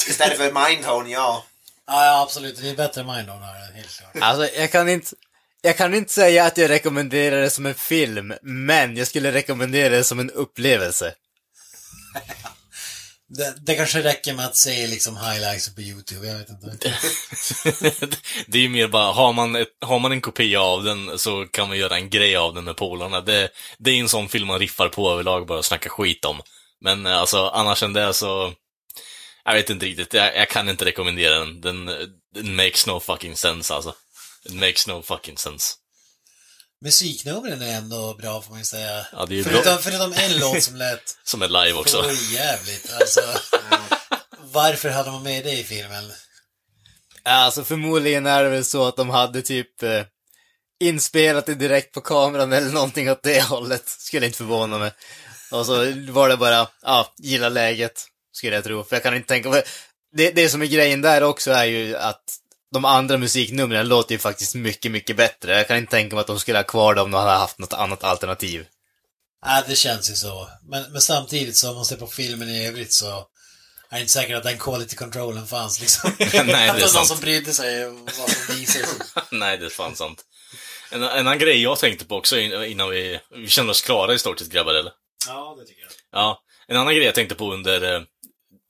[0.09, 1.45] istället för Mindhorn, ja.
[1.87, 2.57] Ja, ja absolut.
[2.61, 4.17] Det är bättre än Mindhorn här, helt klart.
[4.21, 5.17] Alltså, jag kan inte...
[5.67, 9.97] Jag kan inte säga att jag rekommenderar det som en film, men jag skulle rekommendera
[9.97, 11.15] det som en upplevelse.
[13.29, 16.77] Det, det kanske räcker med att se liksom highlights på YouTube, jag vet inte.
[18.47, 21.47] det är ju mer bara, har man, ett, har man en kopia av den så
[21.47, 23.21] kan man göra en grej av den med polarna.
[23.21, 23.49] Det,
[23.79, 26.41] det är en sån film man riffar på överlag bara och snackar skit om.
[26.81, 28.53] Men eh, alltså, annars än det så...
[29.45, 31.61] Jag vet inte riktigt, jag, jag kan inte rekommendera den.
[31.61, 31.91] den.
[32.35, 33.95] Den makes no fucking sense alltså.
[34.45, 35.75] It makes no fucking sense.
[36.85, 39.07] Musiknumren är ändå bra får man ju säga.
[39.13, 39.53] Ja, det är ju bra.
[39.53, 42.03] förutom, förutom en låt som lät Som är live också.
[42.03, 42.93] för jävligt.
[42.93, 43.21] Alltså,
[44.53, 46.13] varför hade man med det i filmen?
[47.23, 50.03] Alltså förmodligen är det väl så att de hade typ eh,
[50.81, 53.89] inspelat det direkt på kameran eller någonting åt det hållet.
[53.89, 54.93] Skulle inte förvåna mig.
[55.51, 55.75] Och så
[56.13, 58.05] var det bara, ja, gilla läget.
[58.33, 58.85] skulle jag tro.
[58.85, 59.63] För jag kan inte tänka mig...
[60.17, 62.23] Det, det som är grejen där också är ju att
[62.75, 65.57] de andra musiknumren låter ju faktiskt mycket, mycket bättre.
[65.57, 67.59] Jag kan inte tänka mig att de skulle ha kvar dem om de hade haft
[67.59, 68.67] något annat alternativ.
[69.47, 70.49] Nej, det känns ju så.
[70.69, 73.07] Men, men samtidigt så, om man ser på filmen i övrigt så
[73.91, 76.11] är det inte säkert att den quality controlen fanns liksom.
[76.19, 77.09] Nej, det är att det någon sant.
[77.09, 78.89] som brydde sig vad som visades.
[79.31, 80.25] Nej, det är fan sant.
[80.91, 84.15] En, en annan grej jag tänkte på också in- innan vi, vi känner oss klara
[84.15, 84.93] i stort sett grabbar, eller?
[85.29, 85.91] Ja, det tycker jag.
[86.21, 88.03] Ja, en annan grej jag tänkte på under eh,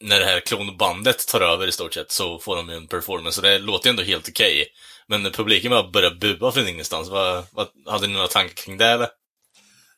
[0.05, 3.40] när det här klonbandet tar över i stort sett så får de ju en performance
[3.40, 4.66] och det låter ju ändå helt okej.
[5.09, 7.09] Men publiken bara börjar bua från ingenstans.
[7.09, 9.09] Vad, vad, hade ni några tankar kring det eller?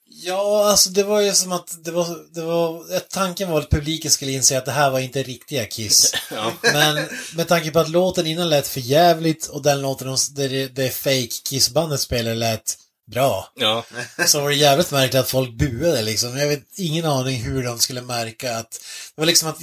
[0.09, 4.11] Ja, alltså det var ju som att det var, det var, tanken var att publiken
[4.11, 6.12] skulle inse att det här var inte riktiga Kiss.
[6.30, 6.52] Ja.
[6.62, 10.48] Men med tanke på att låten innan lät för jävligt och den låten de- det,
[10.48, 12.76] det, det fake Kiss-bandet spelade lät
[13.07, 13.52] bra.
[13.54, 13.84] Ja.
[14.26, 16.36] Så var det jävligt märkligt att folk buade liksom.
[16.38, 18.70] Jag vet ingen aning hur de skulle märka att
[19.14, 19.61] det var liksom att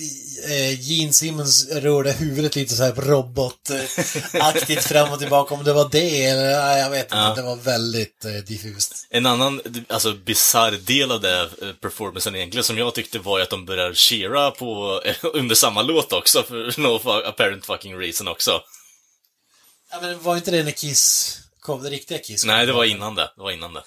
[0.49, 5.53] eh, Gene Simmons rörde huvudet lite så här robotaktigt fram och tillbaka.
[5.53, 7.17] Om det var det eller nej, jag vet inte.
[7.17, 7.33] Ja.
[7.35, 9.07] Det var väldigt eh, diffust.
[9.09, 13.49] En annan, alltså bisarr del av det eh, performancen egentligen som jag tyckte var att
[13.49, 15.01] de börjar cheera på,
[15.33, 18.61] under samma låt också, för no apparent fucking reason också.
[19.91, 22.45] Ja, men var inte det när Kiss kom, det riktiga Kiss?
[22.45, 23.31] Nej, det var innan det.
[23.35, 23.83] Det var innan det.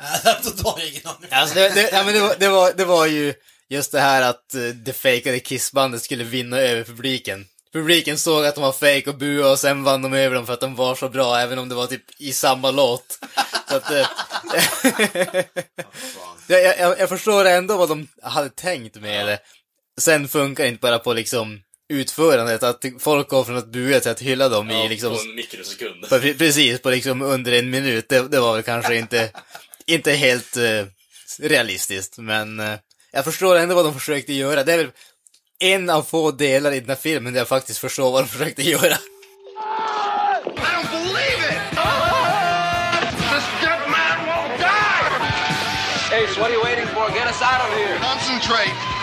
[0.24, 1.30] Jag ingen aning.
[1.30, 3.34] Alltså det, det, ja, men det, var, det, var, det var ju
[3.68, 7.46] just det här att uh, det fejkade Kiss-bandet skulle vinna över publiken.
[7.72, 10.52] Publiken såg att de var fake och buade och sen vann de över dem för
[10.52, 13.18] att de var så bra, även om det var typ i samma låt.
[13.68, 14.06] Så att, eh,
[16.46, 19.38] jag, jag, jag förstår ändå vad de hade tänkt med det.
[20.00, 24.10] Sen funkar det inte bara på liksom utförandet, att folk går från att bua till
[24.10, 25.14] att hylla dem i liksom...
[25.14, 26.08] på en mikrosekund.
[26.08, 28.08] På, pre- precis, på liksom under en minut.
[28.08, 29.30] Det, det var väl kanske inte,
[29.86, 30.84] inte helt eh,
[31.38, 32.74] realistiskt, men eh,
[33.12, 34.64] jag förstår ändå vad de försökte göra.
[34.64, 34.90] Det är väl
[35.58, 38.62] en av få delar i den här filmen där jag faktiskt förstår vad de försökte
[38.62, 38.96] göra.
[46.12, 47.08] Ace, what are you waiting for?
[47.10, 47.98] Get us out of here.
[47.98, 48.99] Concentrate!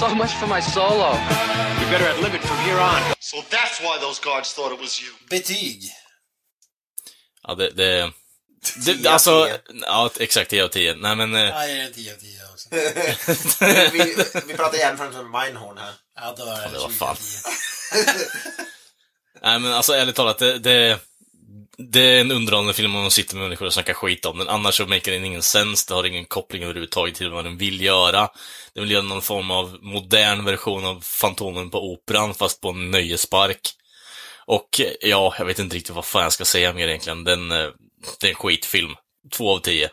[0.00, 1.10] So much for my solo.
[1.80, 3.00] You better ad lib it from here on.
[3.20, 5.10] So that's why those guards thought it was you.
[5.30, 5.82] Betyg.
[7.42, 8.02] Ja, det, det,
[8.86, 9.58] det, 10 av alltså, 10.
[9.86, 10.94] ja, exakt 10 av 10.
[10.94, 12.68] Nej men, eh, Ja, jag är en 10 av 10 också.
[13.92, 14.16] vi,
[14.46, 15.92] vi pratar jämfört med Mindhorn här.
[16.16, 17.08] Ja, då är det det var 20 fan.
[17.08, 18.14] av 10.
[19.42, 20.98] nej men alltså ärligt talat, det, det,
[21.78, 24.48] det är en underhållande film om de sitter med människor och snackar skit om den.
[24.48, 27.80] Annars så maker den ingen sens, det har ingen koppling överhuvudtaget till vad den vill
[27.80, 28.28] göra.
[28.74, 32.90] Den vill göra någon form av modern version av Fantomen på Operan, fast på en
[32.90, 33.60] nöjespark.
[34.46, 37.24] Och eh, ja, jag vet inte riktigt vad fan jag ska säga mer egentligen.
[37.24, 37.68] Den, eh,
[38.20, 38.94] det är en skitfilm.
[39.32, 39.90] Två av tio.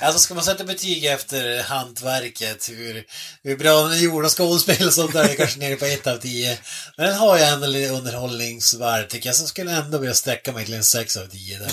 [0.00, 3.04] Alltså ska man sätta betyg efter hantverket, hur,
[3.42, 5.84] hur bra den är gjord och skådespel och sånt där, är det kanske nere på
[5.84, 6.58] 1 av 10.
[6.96, 10.52] Men den har ju ändå lite underhållningsvärde tycker jag, så skulle jag ändå vilja sträcka
[10.52, 11.72] mig till en 6 av 10 där.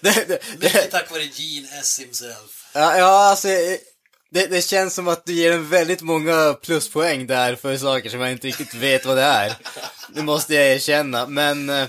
[0.00, 2.66] det, det, Mycket tack vare Gene S himself.
[2.72, 3.48] Ja, ja alltså,
[4.30, 8.20] det, det känns som att du ger en väldigt många pluspoäng där för saker som
[8.20, 9.54] jag inte riktigt vet vad det är.
[10.08, 11.86] Det måste jag erkänna, men eh,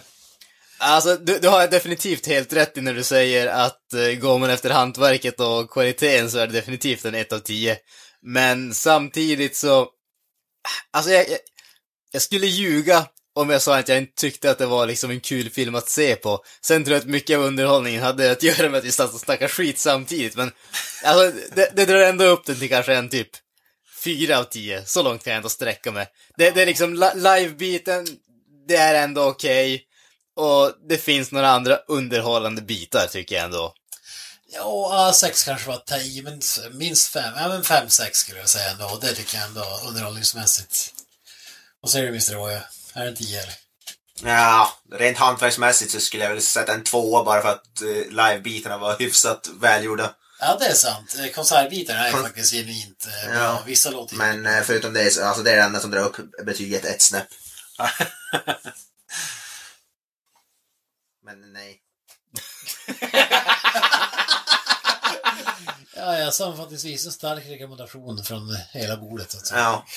[0.81, 4.49] alltså, du, du har definitivt helt rätt i när du säger att eh, går man
[4.49, 7.77] efter hantverket och kvaliteten så är det definitivt en 1 av 10.
[8.21, 9.87] Men samtidigt så,
[10.93, 11.39] alltså jag, jag,
[12.11, 13.05] jag skulle ljuga
[13.35, 15.89] om jag sa att jag inte tyckte att det var liksom en kul film att
[15.89, 16.43] se på.
[16.61, 19.19] Sen tror jag att mycket av underhållningen hade att göra med att vi satt och
[19.19, 20.51] snackade skit samtidigt, men
[21.03, 23.29] alltså, det, det drar ändå upp den till kanske en typ
[24.03, 24.85] fyra av tio.
[24.85, 26.07] Så långt kan jag ändå sträcka mig.
[26.37, 28.07] Det, det är liksom li- live-biten,
[28.67, 29.85] det är ändå okej.
[30.35, 33.73] Och det finns några andra underhållande bitar tycker jag ändå.
[34.53, 37.33] Ja, 6 kanske var att ta i, men minst 5.
[37.37, 38.97] Ja, men 5-6 skulle jag säga ändå.
[39.01, 40.93] Det tycker jag ändå underhållningsmässigt.
[41.81, 42.33] Vad säger du Mr.
[42.33, 42.61] Roya?
[42.93, 43.53] Är det en 10 eller?
[44.23, 48.77] Ja, rent hantverksmässigt så skulle jag väl sätta en tvåa bara för att uh, live-bitarna
[48.77, 50.15] var hyfsat välgjorda.
[50.39, 51.15] Ja, det är sant.
[51.19, 53.39] Eh, Konsertbitarna är Kon- faktiskt genuint eh, bra.
[53.43, 53.63] Ja.
[53.65, 56.17] Vissa låter Men eh, förutom det, så- alltså det är det enda som drar upp
[56.45, 57.27] betyget ett snäpp.
[61.39, 61.81] Men nej.
[65.95, 69.35] Ja, ja, sammanfattningsvis en stark rekommendation från hela bordet.
[69.35, 69.55] Alltså.
[69.55, 69.85] Ja.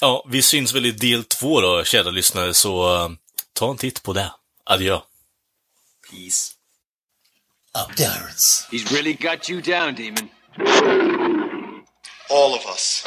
[0.00, 3.10] Ja, vi syns väl i del två då, kära lyssnare, så eh,
[3.52, 4.32] ta en titt på det.
[4.64, 5.00] Adjö.
[6.10, 6.52] Peace.
[7.90, 8.68] Up the irons.
[8.70, 10.28] He's really got you down, Demon.
[12.30, 13.04] All of us.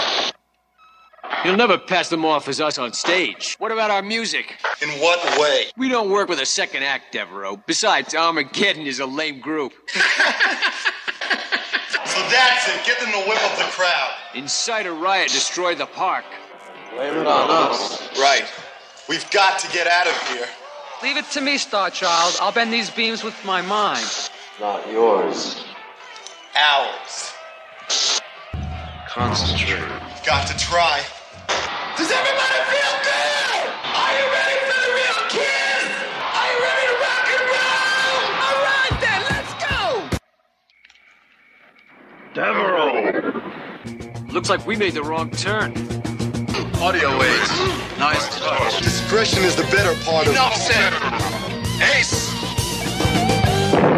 [1.45, 3.55] You'll never pass them off as us on stage.
[3.59, 4.57] What about our music?
[4.81, 5.65] In what way?
[5.77, 7.61] We don't work with a second act, Devereaux.
[7.65, 9.73] Besides, Armageddon is a lame group.
[12.09, 12.85] So that's it.
[12.85, 14.11] Get them to whip up the crowd.
[14.33, 16.25] Incite a riot, destroy the park.
[16.91, 18.01] Blame it on us.
[18.19, 18.45] Right.
[19.07, 20.47] We've got to get out of here.
[21.03, 22.41] Leave it to me, Starchild.
[22.41, 24.05] I'll bend these beams with my mind.
[24.59, 25.63] Not yours.
[26.57, 27.31] Ours.
[29.07, 29.87] Concentrate.
[30.25, 31.03] Got to try.
[31.99, 33.59] Does everybody feel good?
[33.91, 35.83] Are you ready for the real kiss?
[36.39, 38.15] Are you ready to rock and roll?
[38.45, 39.81] All right then, let's go.
[42.33, 44.31] Devereaux!
[44.31, 45.71] Looks like we made the wrong turn.
[46.81, 47.49] Audio waves.
[47.99, 48.77] Nice touch.
[48.81, 50.31] Discretion is the better part of.
[50.33, 50.93] Enough said.
[51.97, 52.29] Ace.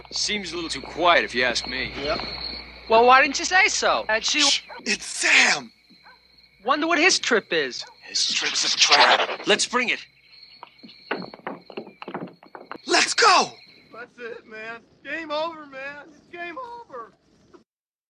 [0.10, 1.92] Seems a little too quiet, if you ask me.
[2.04, 2.20] Yep.
[2.90, 4.06] Well, why didn't you say so?
[4.10, 4.40] And she
[4.86, 5.72] It's Sam.
[6.66, 7.86] wonder what his trip is.
[8.12, 9.48] This trip's a trap.
[9.48, 10.06] Let's bring it.
[12.86, 13.54] Let's go!
[13.94, 14.82] That's it, man.
[15.02, 16.08] Game over, man.
[16.10, 17.14] It's game over.